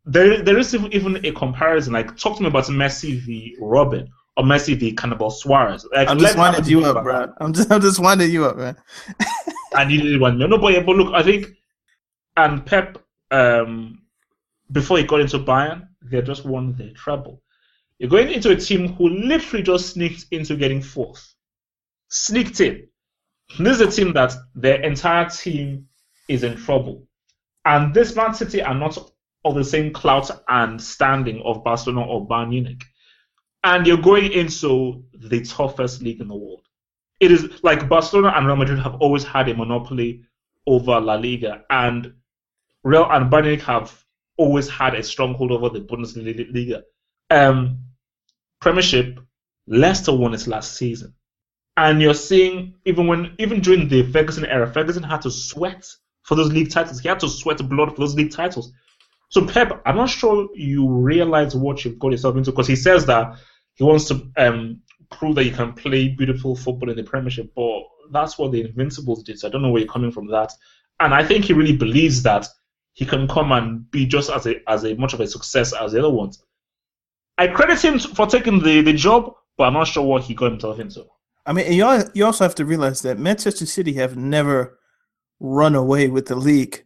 [0.05, 1.93] there there is even a comparison.
[1.95, 5.87] Like talk to me about Messi v Robben or Messi v Cannibal Suarez.
[5.93, 7.33] Like, I'm just winding you up, bro.
[7.39, 8.77] I'm just I'm just winding you up, man.
[9.77, 10.47] and you didn't want me.
[10.47, 11.49] No, but, yeah, but look, I think,
[12.37, 12.99] and Pep,
[13.31, 14.03] um,
[14.73, 17.43] before he got into Bayern, they just won their treble.
[17.99, 21.35] You're going into a team who literally just sneaked into getting fourth.
[22.09, 22.87] Sneaked in.
[23.59, 25.87] This is a team that their entire team
[26.29, 27.07] is in trouble.
[27.65, 28.99] And this Man City are not
[29.45, 32.83] of the same clout and standing of Barcelona or Bayern Munich.
[33.63, 36.65] And you're going into the toughest league in the world
[37.21, 40.25] it is like Barcelona and Real Madrid have always had a monopoly
[40.67, 42.13] over La Liga, and
[42.83, 44.04] Real and Bayern Munich have
[44.37, 46.83] always had a stronghold over the Bundesliga.
[47.31, 47.79] Um,
[48.61, 49.19] Premiership,
[49.67, 51.15] Leicester won its last season,
[51.77, 55.85] and you're seeing even when even during the Ferguson era, Ferguson had to sweat
[56.23, 57.01] for those league titles.
[57.01, 58.73] He had to sweat blood for those league titles.
[59.29, 63.07] So Pep, I'm not sure you realize what you've got yourself into because he says
[63.07, 63.37] that
[63.75, 64.81] he wants to um,
[65.11, 67.83] prove that you can play beautiful football in the Premiership, but
[68.13, 69.39] that's what the Invincibles did.
[69.39, 70.53] So I don't know where you're coming from that.
[71.01, 72.47] And I think he really believes that
[72.95, 75.93] he can come and be just as a as a much of a success as
[75.93, 76.43] the other ones.
[77.39, 80.53] I credit him for taking the, the job, but I'm not sure what he got
[80.53, 81.05] himself into.
[81.47, 81.85] I mean, you
[82.15, 84.79] you also have to realize that Manchester City have never
[85.41, 86.85] run away with the league.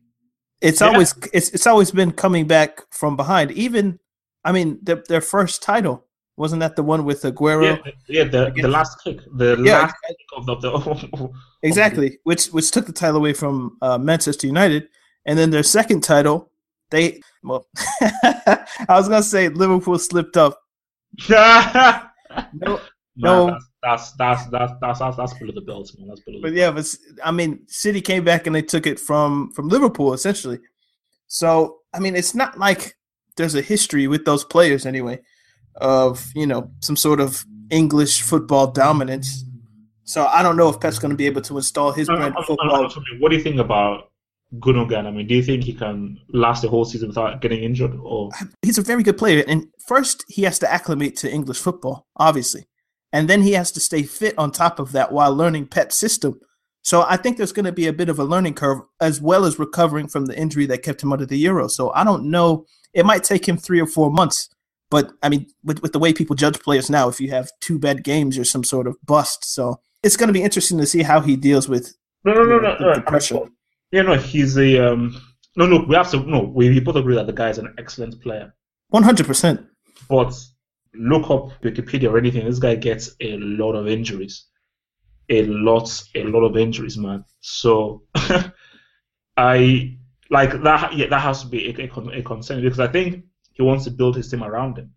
[0.60, 0.88] It's Yeah.
[0.88, 3.50] always it's it's always been coming back from behind.
[3.52, 4.00] Even,
[4.44, 6.06] I mean, their their first title
[6.38, 7.64] wasn't that the one with Aguero?
[7.64, 11.30] Yeah, the- yeah, the, the last kick, the Yeah, last kick of the, the
[11.62, 14.88] Exactly, which which took the title away from uh, Manchester United,
[15.28, 16.50] and then their second title,
[16.90, 17.66] they well,
[18.02, 20.60] I was gonna say Liverpool slipped up.
[22.52, 22.78] No,
[23.16, 26.08] no, that's, that's that's that's that's that's below the belt, man.
[26.08, 26.40] That's below.
[26.42, 29.68] but the yeah, but I mean, City came back and they took it from from
[29.68, 30.60] Liverpool essentially.
[31.26, 32.96] So I mean, it's not like
[33.36, 35.20] there's a history with those players anyway
[35.76, 39.44] of you know some sort of English football dominance.
[40.04, 42.44] So I don't know if Pep's going to be able to install his brand of
[42.44, 42.88] football.
[43.18, 44.07] What do you think about
[44.54, 45.06] Gundogan?
[45.06, 47.94] I mean, do you think he can last the whole season without getting injured?
[48.02, 48.30] Or
[48.62, 49.44] he's a very good player.
[49.46, 52.66] And first, he has to acclimate to English football, obviously.
[53.12, 56.40] And then he has to stay fit on top of that while learning Pep's system.
[56.82, 59.44] So I think there's going to be a bit of a learning curve as well
[59.44, 61.68] as recovering from the injury that kept him out of the Euro.
[61.68, 62.64] So I don't know.
[62.94, 64.48] It might take him three or four months.
[64.90, 67.78] But I mean, with, with the way people judge players now, if you have two
[67.78, 69.44] bad games, you're some sort of bust.
[69.44, 71.94] So it's going to be interesting to see how he deals with
[72.24, 73.48] no, no, no, no, the, no.
[73.90, 75.20] Yeah, no, he's a um.
[75.56, 76.18] No, look, we have to.
[76.20, 78.54] No, we, we both agree that the guy is an excellent player.
[78.92, 79.66] 100%.
[80.08, 80.34] But
[80.94, 82.44] look up Wikipedia or anything.
[82.44, 84.46] This guy gets a lot of injuries,
[85.28, 87.24] a lot, a lot of injuries, man.
[87.40, 88.04] So
[89.36, 89.96] I
[90.30, 90.94] like that.
[90.94, 93.90] Yeah, that has to be a, a, a concern because I think he wants to
[93.90, 94.92] build his team around him.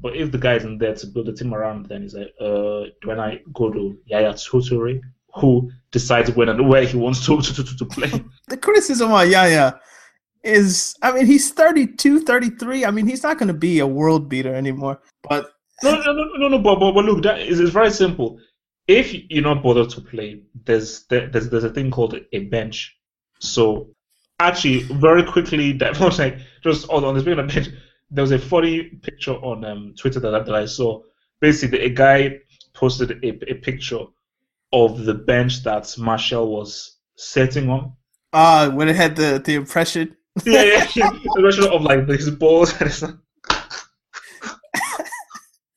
[0.00, 2.84] But if the guy isn't there to build a team around, then he's like, uh,
[3.04, 5.00] when I go to Yaya Toure,
[5.34, 8.10] who decides when and where he wants to to, to, to play.
[8.48, 9.78] the criticism on Yaya
[10.44, 14.28] is I mean he's 32 33 I mean he's not going to be a world
[14.28, 15.50] beater anymore but
[15.82, 16.58] No, no, no, no, no.
[16.58, 18.38] But, but, but look, that is it's very simple.
[18.88, 22.96] If you're not bothered to play, there's there, there's there's a thing called a bench.
[23.38, 23.90] So
[24.40, 27.68] actually, very quickly, that was like just on on the speaking of bench,
[28.10, 31.00] there was a funny picture on um, Twitter that, I- that I saw.
[31.40, 32.38] Basically, a guy
[32.74, 34.00] posted a, a picture
[34.72, 37.92] of the bench that Marshall was sitting on.
[38.32, 40.14] Ah, uh, when it had the the impression.
[40.44, 42.72] yeah, yeah, the impression of like his balls.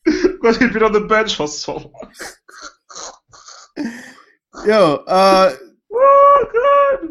[0.04, 1.94] Because he'd been on the bench for so long.
[4.66, 5.54] Yo, uh,
[5.94, 7.10] oh god.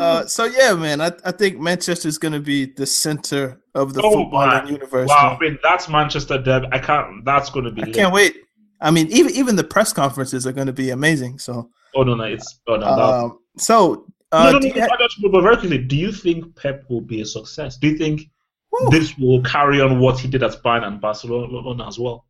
[0.00, 3.92] Uh, so yeah, man, I, I think Manchester is going to be the center of
[3.94, 4.72] the Oh, footballing man.
[4.72, 5.08] universe.
[5.08, 5.36] Wow, man.
[5.36, 6.68] I mean that's Manchester Derby.
[6.70, 7.24] I can't.
[7.24, 7.82] That's going to be.
[7.82, 7.94] I lit.
[7.94, 8.36] can't wait.
[8.84, 11.38] I mean, even even the press conferences are going to be amazing.
[11.38, 12.86] So, Oh no, no, it's oh no.
[12.86, 15.78] um, so uh, no, no, do no, you no, ha- no, no, but very quickly,
[15.78, 17.76] do you think Pep will be a success?
[17.76, 18.22] Do you think
[18.90, 22.26] this will carry on what he did at Bayern and Barcelona as well?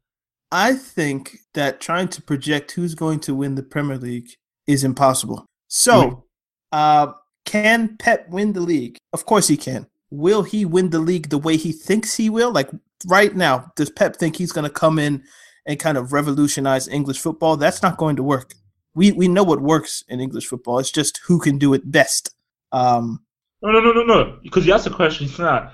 [0.53, 4.29] I think that trying to project who's going to win the Premier League
[4.67, 5.47] is impossible.
[5.69, 6.25] So,
[6.71, 7.13] uh,
[7.47, 8.99] can Pep win the league?
[9.13, 9.87] Of course he can.
[10.11, 12.53] Will he win the league the way he thinks he will?
[12.53, 12.71] Like
[13.07, 15.25] right now, does Pep think he's going to come in
[15.67, 17.57] and kind of revolutionize English football?
[17.57, 18.55] That's not going to work.
[18.95, 20.79] We we know what works in English football.
[20.79, 22.35] It's just who can do it best.
[22.73, 23.25] Um,
[23.63, 24.39] No, no, no, no, no.
[24.43, 25.73] Because you asked the question, it's not.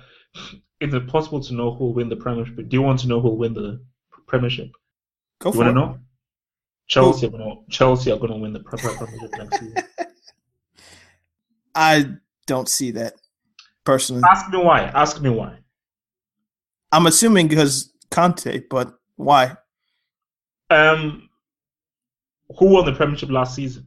[0.80, 2.57] Is it possible to know who will win the Premiership?
[2.57, 3.80] Do you want to know who will win the
[4.26, 4.70] Premiership?
[5.41, 5.72] go You for want it.
[5.72, 5.99] to know?
[6.88, 9.74] Chelsea are gonna Chelsea are gonna win the Pre- Pre- Premiership next season.
[11.74, 12.07] I
[12.47, 13.14] don't see that
[13.84, 14.22] personally.
[14.28, 14.80] Ask me why.
[14.82, 15.59] Ask me why.
[16.93, 19.57] I'm assuming because Conte, but why?
[20.70, 21.28] Um,
[22.58, 23.86] who won the Premiership last season?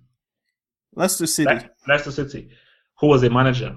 [0.96, 2.50] Leicester City, Le- Leicester City.
[3.00, 3.76] Who was the manager?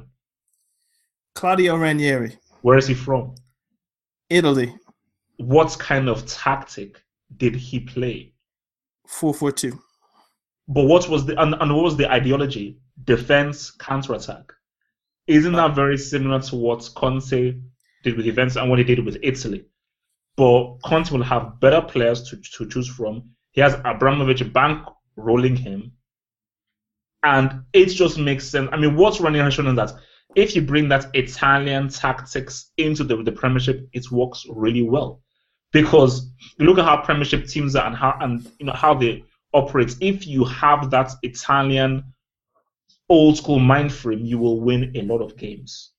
[1.35, 3.35] Claudio Ranieri, Where is he from?
[4.31, 4.75] Italy,
[5.37, 7.03] What kind of tactic
[7.37, 8.33] did he play?
[9.07, 9.79] four four two.
[10.69, 12.79] But what was the and, and what was the ideology?
[13.05, 14.53] Defense, counter attack.
[15.29, 17.55] Isn't that very similar to what Conte
[18.03, 19.65] did with Juventus and what he did with Italy?
[20.37, 23.31] But Conte will have better players to, to choose from.
[23.53, 25.93] He has Abramovich bank rolling him.
[27.23, 28.69] And it just makes sense.
[28.73, 29.93] I mean, what's Ranieri has shown that
[30.35, 35.23] if you bring that Italian tactics into the, the Premiership, it works really well.
[35.73, 39.97] Because look at how Premiership teams are and how and you know how they operate.
[40.01, 42.05] If you have that Italian
[43.09, 45.93] old school mind frame, you will win a lot of games.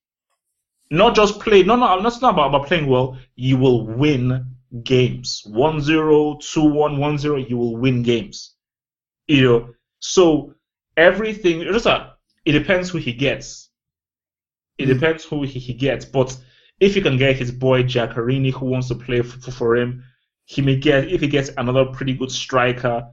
[0.89, 3.17] Not just play, no, no, that's not about, about playing well.
[3.35, 5.43] You will win games.
[5.45, 8.55] 1 0, 2 1, 1 0, you will win games.
[9.27, 9.69] You know,
[9.99, 10.53] so
[10.95, 12.13] everything, just a,
[12.45, 13.69] it depends who he gets.
[14.77, 14.93] It Mm.
[14.93, 16.05] depends who he, he gets.
[16.05, 16.37] But
[16.79, 20.03] if he can get his boy Giaccherini who wants to play for, for him,
[20.45, 23.03] he may get, if he gets another pretty good striker,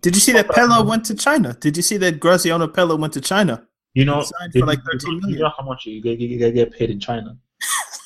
[0.00, 1.54] Did you see that Pellè went to China?
[1.54, 3.65] Did you see that Graziano Pellè went to China?
[3.96, 6.54] You know, signed they- for like you know- You know how much you get, get,
[6.54, 7.36] get paid in China.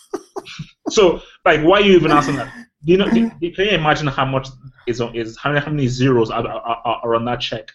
[0.90, 2.52] so, like, why are you even asking that?
[2.84, 3.10] Do you know?
[3.10, 4.48] do- do- can you imagine how much
[4.86, 7.72] is on is how many, how many zeros are, are, are, are on that check?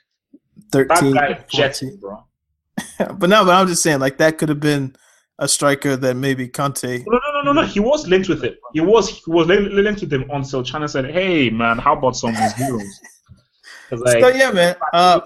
[0.72, 2.24] That 13, guy jetting, bro.
[3.20, 4.96] But no, but I'm just saying, like that could have been
[5.38, 7.04] a striker that maybe Conte.
[7.06, 7.68] No, no, no, no, no.
[7.68, 8.60] He was linked with it.
[8.74, 12.34] He was he was linked with them until China said, "Hey, man, how about some
[12.58, 13.02] zeros?"
[13.92, 14.76] like, so yeah, man.
[14.94, 15.20] Uh,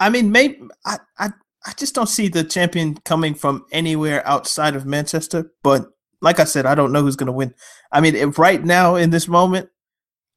[0.00, 1.30] I mean, maybe I, I
[1.64, 5.52] I just don't see the champion coming from anywhere outside of Manchester.
[5.62, 5.86] But
[6.20, 7.54] like I said, I don't know who's going to win.
[7.90, 9.68] I mean, right now in this moment,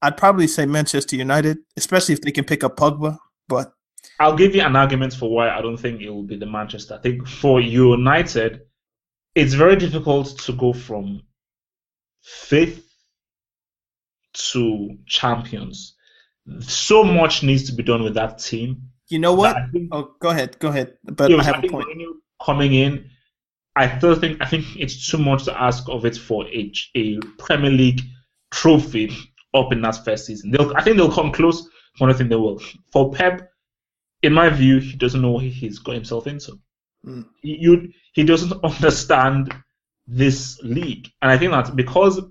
[0.02, 3.18] I'd probably say Manchester United, especially if they can pick up Pogba.
[3.48, 3.74] But
[4.20, 6.96] I'll give you an argument for why I don't think it will be the Manchester.
[6.96, 8.62] I think for United,
[9.34, 11.22] it's very difficult to go from
[12.22, 12.84] fifth
[14.34, 15.96] to champions.
[16.60, 18.90] So much needs to be done with that team.
[19.10, 19.56] You know what?
[19.72, 20.98] Think- Oh, go ahead, go ahead.
[21.04, 21.88] But I have a point.
[22.44, 23.10] Coming in,
[23.76, 27.20] I still think I think it's too much to ask of it for a, a
[27.38, 28.02] Premier League
[28.52, 29.12] trophy
[29.54, 30.52] up in that first season.
[30.52, 31.68] They'll, I think they'll come close.
[31.98, 32.62] One think they will.
[32.92, 33.50] For Pep,
[34.22, 36.60] in my view, he doesn't know what he's got himself into.
[37.06, 37.26] Mm.
[37.42, 39.54] He, you, he doesn't understand
[40.08, 42.22] this league, and I think that because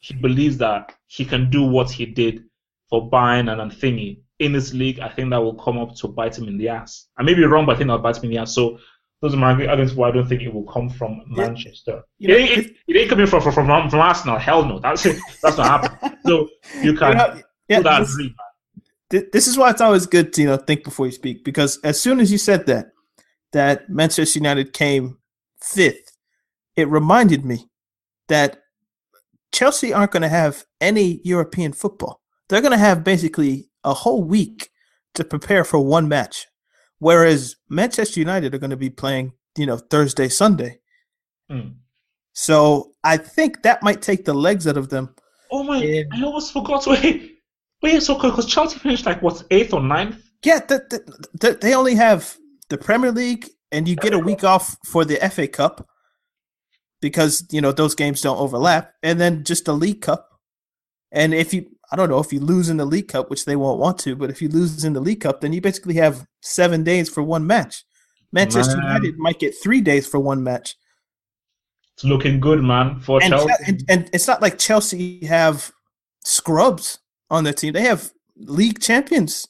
[0.00, 2.44] he believes that he can do what he did
[2.90, 6.38] for Bayern and, thingy in this league, I think that will come up to bite
[6.38, 7.08] him in the ass.
[7.18, 8.54] I may be wrong, but I think that'll bite him in the ass.
[8.54, 8.78] So
[9.20, 11.22] those are my arguments why I don't think it will come from.
[11.28, 12.02] Manchester.
[12.18, 14.38] You know, it, ain't, it, it ain't coming from, from from from Arsenal.
[14.38, 15.02] Hell no, that's
[15.42, 16.18] that's not happening.
[16.26, 16.48] So
[16.82, 18.06] you You can know, yeah, put that
[19.10, 21.78] this- this is why it's always good to you know think before you speak because
[21.84, 22.86] as soon as you said that
[23.52, 25.18] that Manchester United came
[25.62, 26.16] fifth,
[26.76, 27.68] it reminded me
[28.28, 28.60] that
[29.52, 32.20] Chelsea aren't going to have any European football.
[32.48, 34.70] They're going to have basically a whole week
[35.14, 36.46] to prepare for one match,
[36.98, 40.80] whereas Manchester United are going to be playing you know Thursday Sunday.
[41.50, 41.76] Mm.
[42.32, 45.14] So I think that might take the legs out of them.
[45.50, 46.06] Oh my!
[46.12, 46.86] I almost forgot.
[46.86, 47.34] Wait,
[47.84, 50.16] Wait, so because Chelsea finished like what eighth or ninth?
[50.42, 52.36] Yeah, the, the, the, they only have
[52.70, 55.86] the Premier League, and you get a week off for the FA Cup
[57.02, 60.30] because you know those games don't overlap, and then just the League Cup.
[61.12, 63.54] And if you, I don't know, if you lose in the League Cup, which they
[63.54, 66.26] won't want to, but if you lose in the League Cup, then you basically have
[66.40, 67.84] seven days for one match.
[68.32, 68.86] Manchester Man.
[68.86, 70.74] United might get three days for one match.
[71.94, 73.52] It's looking good, man, for and, Chelsea.
[73.68, 75.70] and and it's not like Chelsea have
[76.24, 76.98] scrubs
[77.30, 77.72] on their team.
[77.72, 79.46] They have league champions.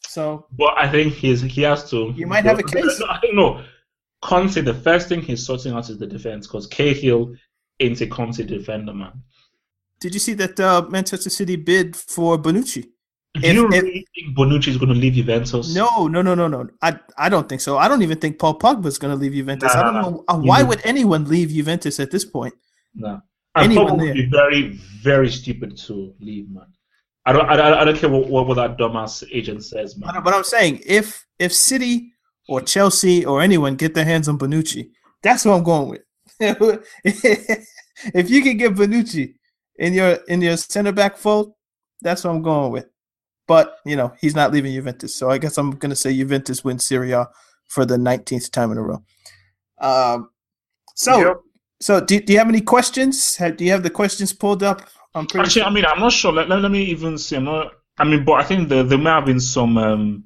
[0.00, 2.12] So But I think he's he has to.
[2.16, 2.98] You might have a case.
[2.98, 3.62] No, I think no.
[4.20, 7.36] Conte, the first thing he's sorting out is the defense because Cahill
[7.78, 9.22] ain't a Conte defender, man.
[10.00, 12.84] Did you see that uh, Manchester City bid for Bonucci?
[13.34, 15.74] Do If- you if- really think Bonucci is going to leave Juventus?
[15.74, 16.68] No, no, no, no, no.
[16.82, 17.78] I I don't think so.
[17.78, 19.72] I don't even think Paul Pogba is going to leave Juventus.
[19.74, 20.42] Nah, I don't nah, know uh, nah.
[20.42, 22.54] why You- would anyone leave Juventus at this point.
[22.94, 23.20] No.
[23.54, 24.14] And Anyone would there.
[24.14, 26.66] be very, very stupid to leave, man.
[27.26, 30.12] I don't, I, don't- I don't care what, what, what that dumbass agent says, man.
[30.14, 32.12] But, but I'm saying if if City
[32.48, 34.90] or Chelsea or anyone get their hands on Bonucci,
[35.22, 36.02] that's what I'm going with.
[37.04, 39.34] if you can get Bonucci
[39.80, 41.54] in your in your center back fold,
[42.02, 42.86] that's what I'm going with.
[43.48, 46.62] But you know he's not leaving Juventus, so I guess I'm going to say Juventus
[46.62, 47.28] wins Serie A
[47.66, 49.02] for the 19th time in a row.
[49.80, 50.30] Um,
[50.94, 51.36] so Yep.
[51.80, 53.36] so do, do you have any questions?
[53.36, 54.82] Have, do you have the questions pulled up?
[55.14, 55.70] I'm pretty Actually, sure.
[55.70, 56.32] I mean, I'm not sure.
[56.32, 57.36] Let, let, let me even see.
[57.36, 57.72] I'm not.
[57.98, 60.24] I mean, but I think there there may have been some um,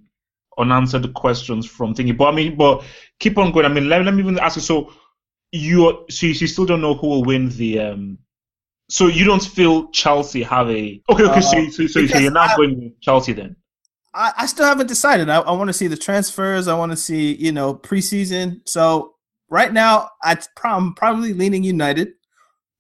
[0.59, 2.17] unanswered questions from thinking.
[2.17, 2.85] But I mean, but
[3.21, 3.67] keep on going.
[3.67, 4.63] I mean, let, let me even ask you.
[4.63, 4.93] So
[5.53, 8.19] you so you, you still don't know who will win the um.
[8.89, 11.25] So you don't feel Chelsea have a okay?
[11.25, 13.57] Okay, so, Uh, so, so, so because you're not I- going with Chelsea then?
[14.17, 15.29] I, I still haven't decided.
[15.29, 16.69] I, I want to see the transfers.
[16.69, 18.61] I want to see, you know, preseason.
[18.65, 19.15] So
[19.49, 22.13] right now, I am probably leaning United.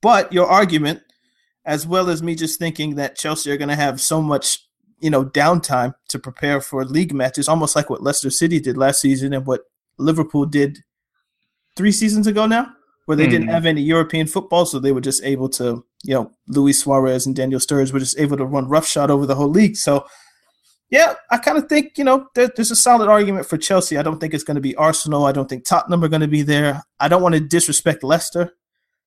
[0.00, 1.00] But your argument,
[1.64, 4.60] as well as me just thinking that Chelsea are going to have so much,
[5.00, 9.00] you know, downtime to prepare for league matches, almost like what Leicester City did last
[9.00, 9.62] season and what
[9.98, 10.78] Liverpool did
[11.74, 12.70] three seasons ago now,
[13.06, 13.54] where they didn't Hmm.
[13.54, 17.36] have any European football, so they were just able to, you know, Luis Suarez and
[17.36, 19.76] Daniel Sturridge were just able to run roughshod over the whole league.
[19.76, 20.06] So
[20.90, 23.98] yeah, I kind of think you know there, there's a solid argument for Chelsea.
[23.98, 25.24] I don't think it's going to be Arsenal.
[25.24, 26.82] I don't think Tottenham are going to be there.
[27.00, 28.52] I don't want to disrespect Leicester.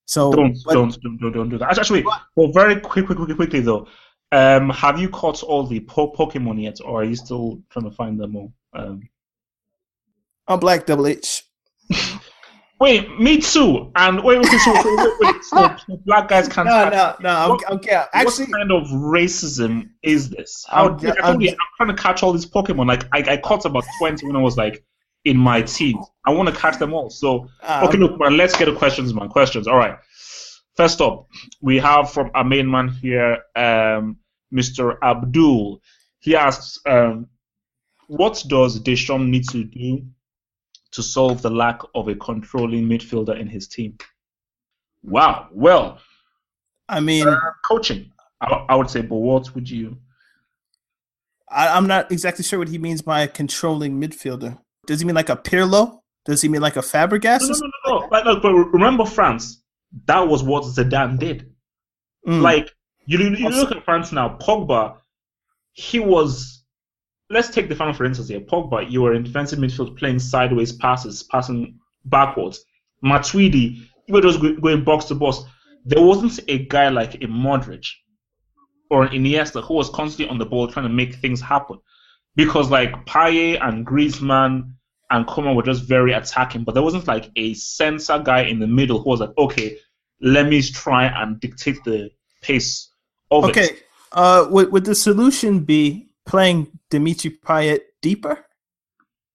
[0.05, 1.77] So Don't but- don't, don't don't don't do that.
[1.77, 2.03] Actually,
[2.35, 3.87] well, very quick, quick, quick, quickly though.
[4.31, 7.91] Um, have you caught all the po- Pokemon yet, or are you still trying to
[7.91, 8.53] find them all?
[8.73, 9.07] Um,
[10.47, 11.43] I'm Black Double H.
[12.79, 13.91] Wait, me too.
[13.95, 15.75] And wait, wait, so, wait, wait, so
[16.05, 16.67] black guys can't.
[16.67, 17.29] No, no, no.
[17.29, 20.63] I'm, What- okay, actually, what kind of racism is this?
[20.69, 22.87] How, I'm I ju- told I'm I'm trying to catch all these Pokemon.
[22.87, 24.83] Like I, I caught about twenty when I was like
[25.25, 26.05] in my teens.
[26.25, 27.09] I want to catch them all.
[27.09, 28.37] So uh, okay, look, man.
[28.37, 29.29] Let's get the questions, man.
[29.29, 29.67] Questions.
[29.67, 29.97] All right.
[30.75, 31.25] First up,
[31.61, 34.17] we have from our main man here, um,
[34.53, 34.97] Mr.
[35.01, 35.81] Abdul.
[36.19, 37.27] He asks, um,
[38.07, 40.05] what does Deschamps need to do
[40.91, 43.97] to solve the lack of a controlling midfielder in his team?
[45.03, 45.47] Wow.
[45.51, 45.99] Well,
[46.89, 48.11] I mean, uh, coaching.
[48.41, 49.97] I, I would say, but what would you?
[51.49, 54.57] I, I'm not exactly sure what he means by a controlling midfielder.
[54.85, 55.99] Does he mean like a Pirlo?
[56.25, 57.41] Does he mean like a Fabregas?
[57.41, 58.07] No, no, no, no.
[58.11, 59.63] Like, but remember France.
[60.05, 61.53] That was what Zidane did.
[62.27, 62.41] Mm.
[62.41, 62.69] Like
[63.05, 64.37] you, you look at France now.
[64.37, 64.97] Pogba,
[65.71, 66.56] he was.
[67.29, 68.39] Let's take the final for instance here.
[68.39, 72.63] Pogba, you were in defensive midfield playing sideways passes, passing backwards.
[73.03, 75.43] Matuidi, you were just going box to box.
[75.85, 77.85] There wasn't a guy like a Modric
[78.89, 81.79] or an Iniesta who was constantly on the ball trying to make things happen.
[82.35, 84.73] Because like Payet and Griezmann
[85.09, 88.67] and Coman were just very attacking, but there wasn't like a sensor guy in the
[88.67, 89.77] middle who was like, okay,
[90.21, 92.09] let me try and dictate the
[92.41, 92.89] pace
[93.31, 93.65] of okay.
[93.65, 93.83] it.
[94.11, 98.45] Uh, would would the solution be playing Dimitri Payet deeper?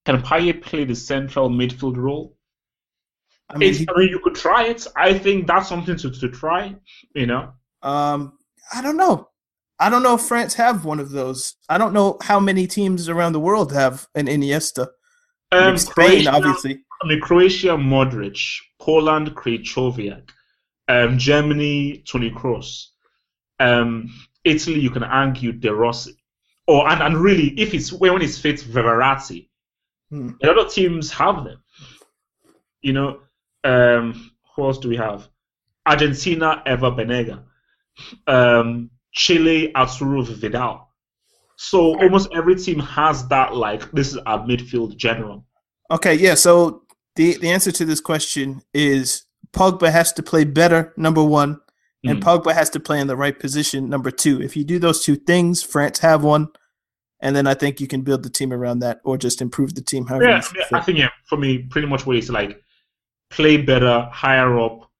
[0.05, 2.37] Can Payet play the central midfield role?
[3.51, 4.87] I mean, he- I mean, you could try it.
[4.97, 6.75] I think that's something to, to try.
[7.15, 8.39] You know, Um,
[8.75, 9.29] I don't know.
[9.79, 11.57] I don't know if France have one of those.
[11.69, 14.87] I don't know how many teams around the world have an Iniesta.
[15.51, 16.85] Um, Spain, Croatia, obviously.
[17.03, 18.41] I mean, Croatia, Modric,
[18.81, 20.31] Poland, Krychowiak,
[20.89, 22.87] um, Germany, Tony Kroos,
[23.59, 24.09] um,
[24.45, 24.79] Italy.
[24.81, 26.15] You can argue De Rossi,
[26.73, 29.49] or and, and really, if it's when it's fit, Verratti.
[30.11, 30.31] Hmm.
[30.43, 31.63] A lot of teams have them.
[32.81, 33.21] You know,
[33.65, 35.29] um, who else do we have?
[35.85, 37.43] Argentina, Ever Banega.
[38.27, 40.89] Um, Chile, Arturo Vidal.
[41.57, 43.55] So almost every team has that.
[43.55, 45.45] Like this is our midfield general.
[45.91, 46.35] Okay, yeah.
[46.35, 46.85] So
[47.17, 50.95] the the answer to this question is Pogba has to play better.
[50.97, 51.61] Number one,
[52.05, 52.25] and Mm.
[52.25, 53.89] Pogba has to play in the right position.
[53.89, 56.49] Number two, if you do those two things, France have one,
[57.23, 59.81] and then I think you can build the team around that, or just improve the
[59.81, 60.07] team.
[60.07, 60.43] However, Yeah.
[60.73, 62.61] I think yeah, for me, pretty much what it's like
[63.31, 64.91] play better, higher up,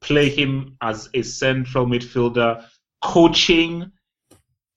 [0.00, 2.64] play him as a central midfielder,
[3.02, 3.90] coaching,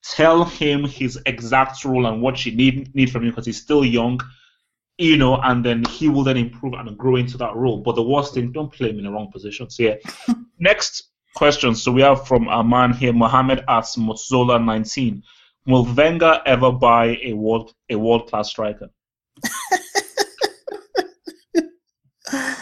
[0.02, 3.84] tell him his exact role and what you need need from him because he's still
[3.84, 4.20] young,
[4.98, 7.78] you know, and then he will then improve and grow into that role.
[7.78, 9.70] But the worst thing, don't play him in the wrong position.
[9.70, 9.94] So yeah.
[10.58, 11.76] Next question.
[11.76, 15.22] So we have from a man here, Mohammed asks Motzola 19.
[15.66, 18.88] Will Wenger ever buy a world a world class striker?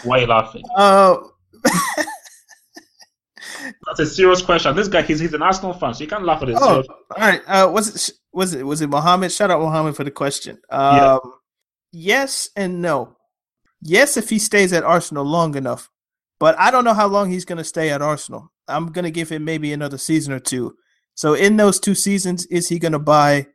[0.04, 0.62] Why are you laughing?
[0.76, 1.16] Uh,
[3.86, 4.74] That's a serious question.
[4.76, 6.56] This guy, he's, he's an Arsenal fan, so you can't laugh at it.
[6.58, 7.40] oh, all right.
[7.46, 9.32] Uh, was it was it was it Mohammed?
[9.32, 10.58] Shout out Mohammed for the question.
[10.70, 11.18] Um, Yeah.
[11.96, 13.16] Yes and no.
[13.80, 15.90] Yes, if he stays at Arsenal long enough,
[16.40, 18.50] but I don't know how long he's going to stay at Arsenal.
[18.66, 20.76] I'm going to give him maybe another season or two.
[21.14, 23.46] So in those two seasons, is he going to buy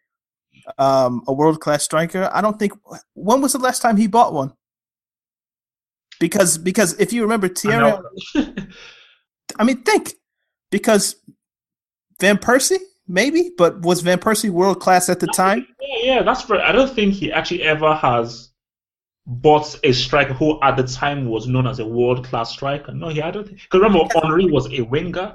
[0.78, 2.30] um, a world class striker?
[2.34, 2.74] I don't think.
[3.14, 4.53] When was the last time he bought one?
[6.20, 8.55] Because because if you remember I Thierry, know.
[9.57, 10.14] I mean, think
[10.70, 11.16] because
[12.20, 15.66] Van Persie, maybe, but was Van Persie world class at the time?
[15.82, 16.62] yeah, yeah, that's right.
[16.62, 18.49] I don't think he actually ever has
[19.26, 22.91] bought a striker who at the time was known as a world class striker.
[22.93, 23.62] No, he I don't think.
[23.62, 25.32] Because remember, Henry was a winger.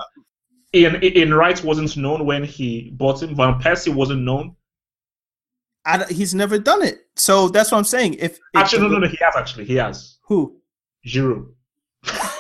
[0.75, 3.35] Ian, Ian Wright wasn't known when he bought him.
[3.37, 4.57] Van Persie wasn't known.
[5.87, 8.15] I he's never done it, so that's what I'm saying.
[8.15, 9.67] If, if Actually, no, no, no, he has actually.
[9.67, 10.19] He has.
[10.23, 10.57] who?
[11.07, 11.47] Giroud.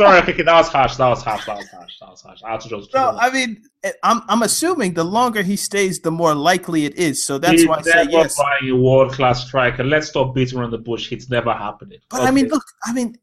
[0.00, 0.96] Sorry, okay, okay, that was harsh.
[0.96, 1.44] That was harsh.
[1.44, 1.98] That was harsh.
[2.00, 2.42] That was harsh.
[2.42, 2.94] I had to just.
[2.94, 3.62] No, I mean,
[4.02, 7.22] I'm I'm assuming the longer he stays, the more likely it is.
[7.22, 8.38] So that's He's why I say yes.
[8.38, 9.84] buying a world class striker.
[9.84, 11.12] Let's stop beating around the bush.
[11.12, 11.98] It's never happening.
[12.08, 13.18] But I mean, look, I mean,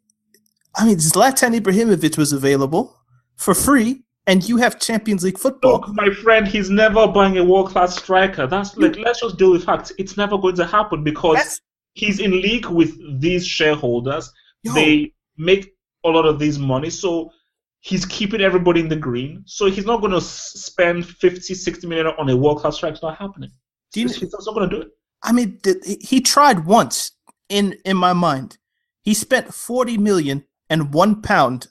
[0.76, 2.97] I mean, Zlatan Ibrahimovic was available
[3.38, 5.74] for free, and you have Champions League football.
[5.74, 8.46] Look, my friend, he's never buying a world class striker.
[8.48, 9.92] That's like let's just deal with facts.
[9.98, 11.62] It's never going to happen because That's
[11.94, 14.32] he's in league with these shareholders.
[14.64, 15.74] yo, They make
[16.04, 17.32] a lot of these money, so
[17.80, 19.44] he's keeping everybody in the green.
[19.46, 22.94] So he's not going to spend 50, 60 million on a world class striker.
[22.94, 23.50] It's not happening.
[23.94, 24.90] do you, not going to do it.
[25.24, 25.60] I mean,
[26.02, 27.12] he- tried once
[27.50, 28.58] in in my mind.
[29.04, 31.68] He spent forty million and one pound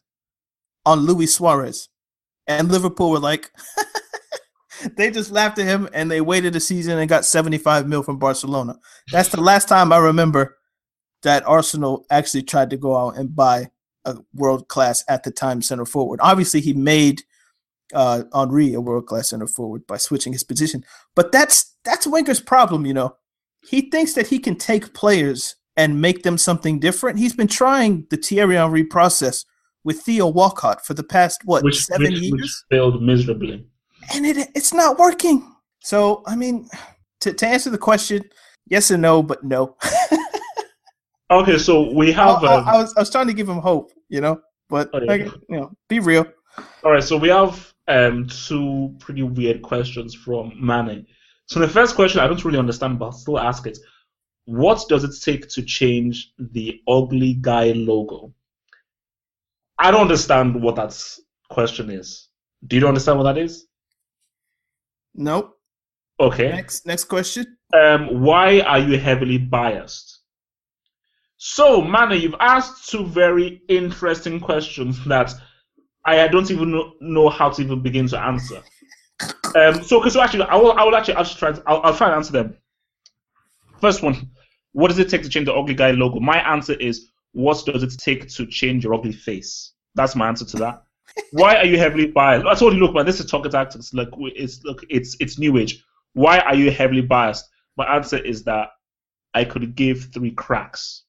[0.86, 1.90] on Luis Suarez,
[2.46, 3.52] and Liverpool were like,
[4.96, 8.02] they just laughed at him and they waited a season and got seventy five mil
[8.02, 8.76] from Barcelona.
[9.12, 10.56] That's the last time I remember
[11.22, 13.70] that Arsenal actually tried to go out and buy
[14.06, 16.20] a world class at the time center forward.
[16.22, 17.24] Obviously, he made
[17.92, 20.84] uh, Henry a world class center forward by switching his position,
[21.14, 23.16] but that's that's Wenger's problem, you know
[23.66, 27.18] he thinks that he can take players and make them something different.
[27.18, 29.44] He's been trying the Thierry Henry process
[29.86, 33.64] with Theo Walcott for the past what Which, seven which, years, which failed miserably.
[34.12, 35.38] and it it's not working.
[35.80, 36.68] So I mean,
[37.20, 38.20] to to answer the question,
[38.68, 39.76] yes and no, but no.
[41.28, 42.44] Okay, so we have.
[42.44, 45.00] I- um, I was I was trying to give him hope, you know, but Oh,
[45.00, 45.06] yeah.
[45.12, 46.24] like, you know, be real.
[46.84, 51.04] All right, so we have um, two pretty weird questions from Mane.
[51.46, 53.76] So the first question I don't really understand, but I'll still ask it.
[54.44, 58.32] What does it take to change the ugly guy logo?
[59.78, 60.98] I don't understand what that
[61.50, 62.28] question is.
[62.66, 63.66] Do you understand what that is?
[65.14, 65.56] Nope.
[66.18, 66.50] Okay.
[66.50, 67.56] Next next question.
[67.74, 70.20] Um, why are you heavily biased?
[71.36, 75.34] So, Mane, you've asked two very interesting questions that
[76.04, 78.62] I don't even know, know how to even begin to answer.
[79.54, 82.08] Um, so, okay, so actually, I will, I will actually, I'll try, I'll, I'll try
[82.08, 82.58] and answer them.
[83.80, 84.28] First one,
[84.72, 86.20] what does it take to change the ugly guy logo?
[86.20, 89.72] My answer is, what does it take to change your ugly face?
[89.94, 90.84] That's my answer to that.
[91.32, 92.46] Why are you heavily biased?
[92.46, 93.92] I told you, look, man, this is talking tactics.
[93.92, 95.84] Look, it's look, it's it's new age.
[96.14, 97.46] Why are you heavily biased?
[97.76, 98.70] My answer is that
[99.34, 101.02] I could give three cracks,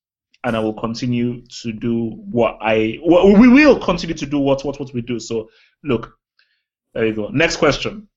[0.43, 2.99] and I will continue to do what I.
[3.05, 5.19] Well, we will continue to do what what what we do.
[5.19, 5.49] So,
[5.85, 6.13] look,
[6.93, 7.29] there you go.
[7.29, 8.09] Next question.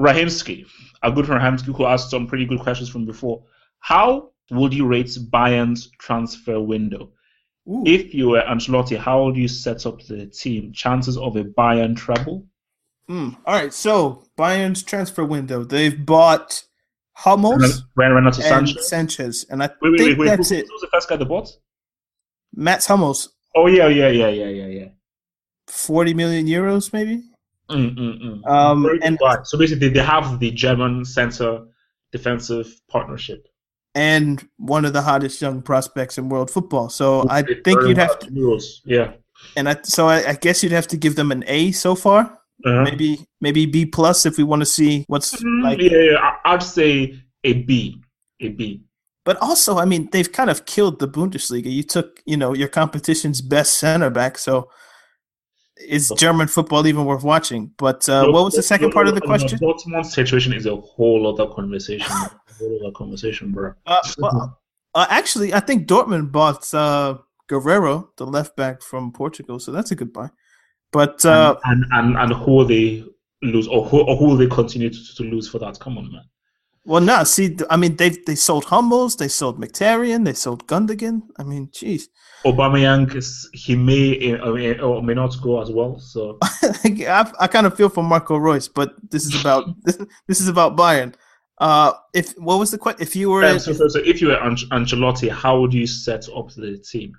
[0.00, 0.66] Rahimsky,
[1.02, 3.44] a good Rahimsky, who asked some pretty good questions from before.
[3.80, 7.10] How would you rate Bayern's transfer window?
[7.68, 7.82] Ooh.
[7.86, 10.72] If you were Ancelotti, how would you set up the team?
[10.72, 12.46] Chances of a Bayern treble?
[13.08, 13.36] Mm.
[13.46, 13.72] All right.
[13.72, 15.64] So Bayern's transfer window.
[15.64, 16.64] They've bought
[17.14, 18.92] Hummels Ren Renato and Sanches.
[18.92, 20.66] Sanches, and I Wait, wait, think wait, that's who, it.
[20.68, 21.48] Who's the first guy they bought?
[22.54, 24.88] Mats Hummels, Oh yeah, yeah, yeah, yeah, yeah, yeah.
[25.66, 27.22] forty million euros, maybe.
[27.70, 28.50] Mm, mm, mm.
[28.50, 31.66] Um, and so basically, they have the German center
[32.12, 33.46] defensive partnership.
[33.94, 36.88] And one of the hottest young prospects in world football.
[36.88, 38.26] So I think you'd have to.
[38.30, 38.80] Euros.
[38.84, 39.12] Yeah.
[39.56, 42.38] and I, so I, I, guess you'd have to give them an A so far.
[42.64, 42.84] Uh-huh.
[42.84, 45.80] Maybe maybe B plus if we want to see what's mm, like.
[45.80, 48.00] Yeah, yeah, I'd say a B,
[48.40, 48.84] a B.
[49.24, 51.70] But also, I mean, they've kind of killed the Bundesliga.
[51.70, 54.68] You took, you know, your competition's best center back, so
[55.88, 57.72] is German football even worth watching?
[57.78, 59.58] But uh, no, what was the second no, part of the question?
[59.60, 62.06] No, Dortmund's situation is a whole other conversation.
[62.62, 63.74] other conversation, bro.
[63.86, 64.60] Uh, well,
[64.94, 67.18] uh, actually, I think Dortmund bought uh,
[67.50, 70.30] Guerreiro, the left back from Portugal, so that's a good buy.
[70.92, 73.04] But uh, and, and, and and who will they
[73.42, 75.78] lose, or who or who will they continue to, to lose for that?
[75.80, 76.24] Come on, man.
[76.84, 77.24] Well, no.
[77.24, 81.22] See, I mean, they they sold Hummels, they sold Mkhitaryan, they sold Gundogan.
[81.38, 82.04] I mean, jeez.
[82.44, 84.36] Aubameyang is he may
[84.80, 85.98] or may not go as well.
[86.00, 90.48] So I, I kind of feel for Marco Reus, but this is about this is
[90.48, 91.14] about Bayern.
[91.62, 93.00] Uh, if what was the question?
[93.00, 96.28] If you were um, so, so, so, if you were Ancelotti, how would you set
[96.34, 97.12] up the team?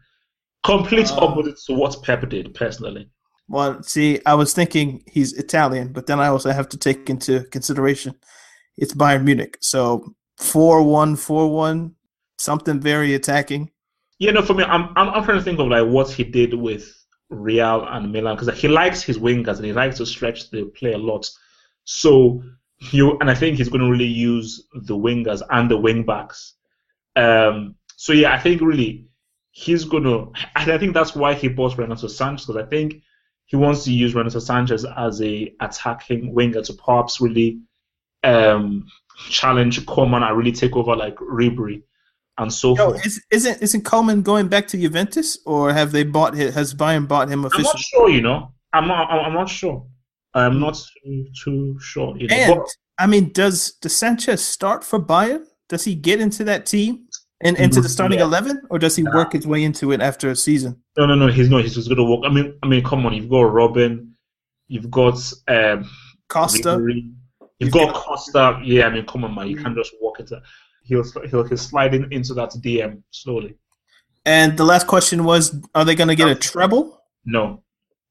[0.66, 3.10] Complete uh, opposite to what Pep did, personally.
[3.48, 7.46] Well, see, I was thinking he's Italian, but then I also have to take into
[7.46, 8.16] consideration
[8.78, 9.58] it's Bayern Munich.
[9.62, 11.96] So 4 1, 4 1,
[12.38, 13.72] something very attacking.
[14.20, 16.54] Yeah, no, for me, I'm, I'm, I'm trying to think of like what he did
[16.54, 16.94] with
[17.30, 20.94] Real and Milan because he likes his wingers and he likes to stretch the play
[20.94, 21.30] a lot.
[21.86, 22.44] So
[22.92, 26.54] you and I think he's going to really use the wingers and the wing backs.
[27.16, 29.08] Um, so yeah, I think really
[29.52, 30.32] he's going to.
[30.56, 33.02] And I think that's why he bought Renato Sanches because I think
[33.46, 37.60] he wants to use Renato Sanches as a attacking winger to perhaps really
[38.24, 38.88] um,
[39.30, 41.84] challenge Coman and really take over like Ribery
[42.38, 43.06] and so Yo, forth.
[43.06, 47.30] Is, isn't isn't Coman going back to Juventus or have they bought has Bayern bought
[47.30, 47.68] him officially?
[47.68, 48.10] I'm not sure.
[48.10, 49.10] You know, I'm not.
[49.10, 49.86] I'm not sure.
[50.34, 52.16] I'm not too, too sure.
[52.16, 52.28] Know?
[52.30, 52.68] And but,
[52.98, 55.46] I mean, does does Sanches start for Bayern?
[55.70, 57.08] Does he get into that team
[57.42, 58.26] and into the starting yeah.
[58.26, 59.16] eleven, or does he nah.
[59.16, 60.82] work his way into it after a season?
[60.98, 61.28] No, no, no.
[61.28, 61.64] He's not.
[61.64, 62.22] He's just going to work.
[62.26, 63.14] I mean, I mean, come on.
[63.14, 64.12] You've got Robben.
[64.68, 65.90] You've got um,
[66.30, 66.78] Costa.
[66.78, 67.14] Ribery,
[67.60, 68.60] You've got Costa.
[68.64, 69.48] Yeah, I mean, come on, man.
[69.48, 70.42] You can't just walk into.
[70.84, 73.56] He'll he'll he'll slide into that DM slowly.
[74.26, 77.02] And the last question was: Are they going to get a treble?
[77.26, 77.63] No.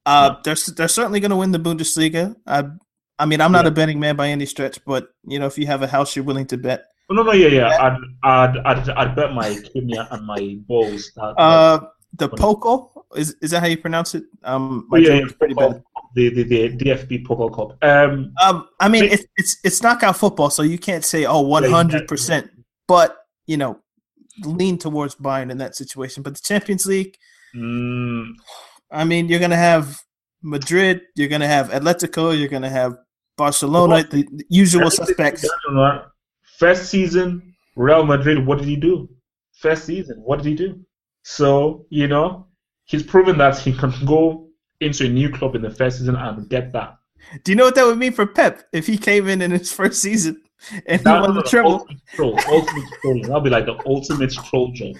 [0.04, 2.34] Uh, they're they're certainly going to win the Bundesliga.
[2.46, 2.64] I
[3.18, 3.68] I mean, I'm not yeah.
[3.68, 6.24] a betting man by any stretch, but you know, if you have a house you're
[6.24, 6.86] willing to bet.
[7.10, 7.68] Oh, no, no, yeah, yeah.
[7.68, 11.12] I'd, I'd, I'd, I'd bet my kidney and my balls.
[11.14, 11.80] That, uh,
[12.14, 14.24] the Pokal is is that how you pronounce it?
[14.44, 15.82] Um, my yeah, German's pretty bad
[16.14, 17.82] the, the, the DFB Pokal Cup.
[17.82, 22.06] Um, um, I mean, it's, it's it's knockout football, so you can't say oh 100,
[22.06, 22.50] percent
[22.86, 23.78] but you know,
[24.42, 26.22] lean towards Bayern in that situation.
[26.22, 27.16] But the Champions League,
[27.54, 28.32] mm.
[28.92, 30.00] I mean, you're gonna have
[30.42, 32.96] Madrid, you're gonna have Atletico, you're gonna have
[33.36, 35.48] Barcelona, the, the usual suspects.
[36.58, 39.08] First season, Real Madrid, what did he do?
[39.52, 40.80] First season, what did he do?
[41.22, 42.46] So you know,
[42.84, 44.48] he's proven that he can go
[44.80, 46.96] into a new club in the first season and get that.
[47.44, 49.72] Do you know what that would mean for Pep if he came in in his
[49.72, 50.42] first season
[50.86, 51.72] and he won the treble?
[51.72, 53.22] Ultimate troll, ultimate troll.
[53.22, 54.96] That'll be like the ultimate troll job.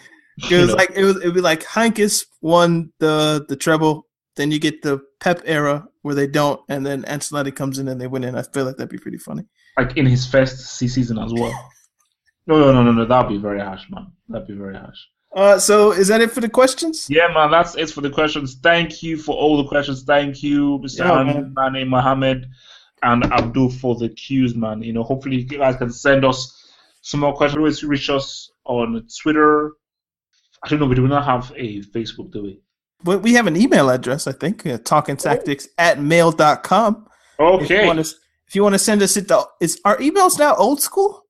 [0.51, 1.16] It was like it was.
[1.16, 4.07] It'd be like Heynckes won the the treble.
[4.37, 8.01] Then you get the Pep era where they don't, and then Ancelotti comes in and
[8.01, 8.24] they win.
[8.24, 9.45] And I feel like that'd be pretty funny.
[9.76, 11.53] Like in his first season as well.
[12.47, 13.05] No, no, no, no, no.
[13.05, 14.11] That'd be very harsh, man.
[14.28, 14.99] That'd be very harsh.
[15.35, 17.09] Uh, so is that it for the questions?
[17.09, 18.57] Yeah, man, that's it for the questions.
[18.57, 20.03] Thank you for all the questions.
[20.03, 20.99] Thank you, Mr.
[20.99, 22.49] Yeah, Mane, Mohammed,
[23.03, 24.83] and Abdul for the cues, man.
[24.83, 27.59] You know, hopefully you guys can send us some more questions.
[27.59, 29.72] Always reach us on Twitter.
[30.64, 32.61] I don't know, we do not have a Facebook, do we?
[33.03, 35.83] But we have an email address, I think, uh, talking tactics oh.
[35.83, 37.07] at mail.com.
[37.39, 37.89] Okay.
[38.47, 41.25] If you want to send us it the is our emails now old school?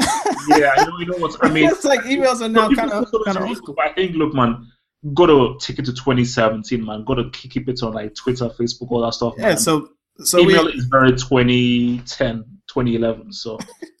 [0.00, 0.98] yeah, I know.
[1.00, 1.64] You know what I mean?
[1.68, 3.76] it's like emails are now kind of kind of old school.
[3.82, 4.64] I think, look, man,
[5.12, 7.04] got to take it to 2017, man.
[7.04, 9.34] Got to keep it on like Twitter, Facebook, all that stuff.
[9.36, 9.48] Yeah.
[9.48, 9.58] Man.
[9.58, 9.88] So,
[10.20, 13.32] so email we, is very 2010, 2011.
[13.32, 13.58] So.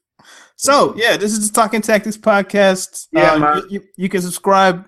[0.58, 3.06] So yeah, this is the Talking Tactics podcast.
[3.12, 3.62] Yeah, uh.
[3.70, 4.84] You, you, can subscribe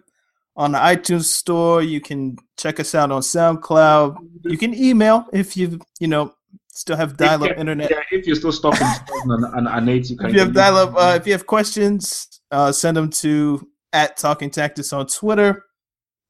[0.57, 1.81] on the iTunes store.
[1.81, 4.17] You can check us out on SoundCloud.
[4.45, 6.35] You can email if you you know
[6.73, 7.89] still have dial-up internet.
[7.89, 8.87] Yeah, if you're still stuck in
[9.25, 10.27] 2008, you can.
[10.27, 14.51] If you have dial-up, uh, if you have questions, uh, send them to at Talking
[14.51, 15.67] Tactics on Twitter.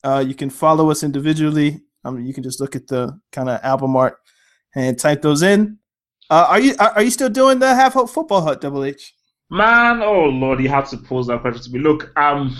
[0.05, 1.81] Uh, you can follow us individually.
[2.05, 4.19] Um, you can just look at the kind of album art
[4.75, 5.79] and type those in.
[6.29, 9.15] Uh, are you are, you still doing the Half Hope Football Hut, Double H?
[9.51, 11.81] Man, oh lord, you have to pose that question to me.
[11.81, 12.57] Look, um,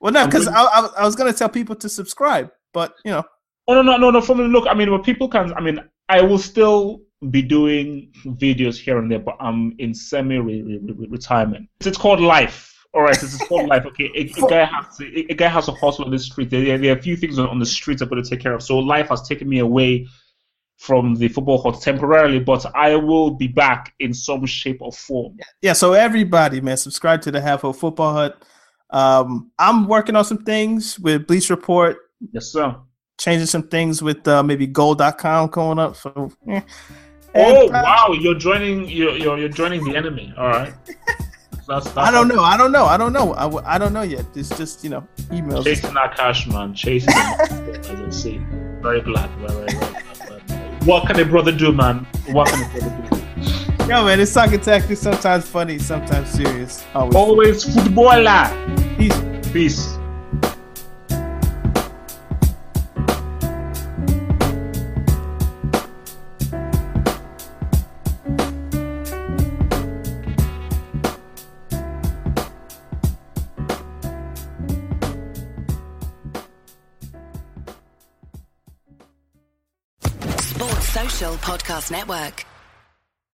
[0.00, 3.24] well, no, because I, I, I was gonna tell people to subscribe, but you know.
[3.66, 4.20] Oh no no no no!
[4.20, 7.00] For me, look, I mean, what people can, I mean, I will still
[7.30, 11.70] be doing videos here and there, but I'm in semi retirement.
[11.80, 12.70] It's called life.
[12.92, 13.86] all right, this is sport life.
[13.86, 16.50] Okay, a, a guy has to, a, a guy has to hustle on the street.
[16.50, 18.52] There, there are a few things on, on the streets I've got to take care
[18.52, 18.62] of.
[18.62, 20.06] So life has taken me away
[20.76, 25.38] from the football hut temporarily, but I will be back in some shape or form.
[25.62, 28.42] Yeah, so everybody, man, subscribe to the Half Hope Football Hut.
[28.90, 31.96] Um, I'm working on some things with Bleacher Report.
[32.32, 32.76] Yes, sir.
[33.18, 35.96] Changing some things with uh, maybe Goal.com going up.
[35.96, 36.60] So, eh.
[37.34, 38.88] oh uh, wow, you're joining.
[38.88, 40.32] You're, you're you're joining the enemy.
[40.36, 40.74] All right.
[41.66, 42.42] That's, that's I don't know.
[42.42, 42.84] I don't know.
[42.84, 43.32] I don't know.
[43.32, 44.26] I, I don't know yet.
[44.34, 45.64] It's just you know emails.
[45.64, 46.74] Chasing our cash, man.
[46.74, 47.14] Chasing.
[47.16, 48.38] as I see.
[48.82, 49.30] Very black.
[49.38, 49.83] Very very.
[50.84, 52.06] What can a brother do, man?
[52.28, 53.84] What can a brother do?
[53.88, 55.00] Yo, man, it's soccer tactics.
[55.00, 56.84] Sometimes funny, sometimes serious.
[56.94, 58.48] Always, Always footballer.
[58.96, 59.20] Peace.
[59.52, 59.98] Peace.
[81.74, 82.53] Podcast Network.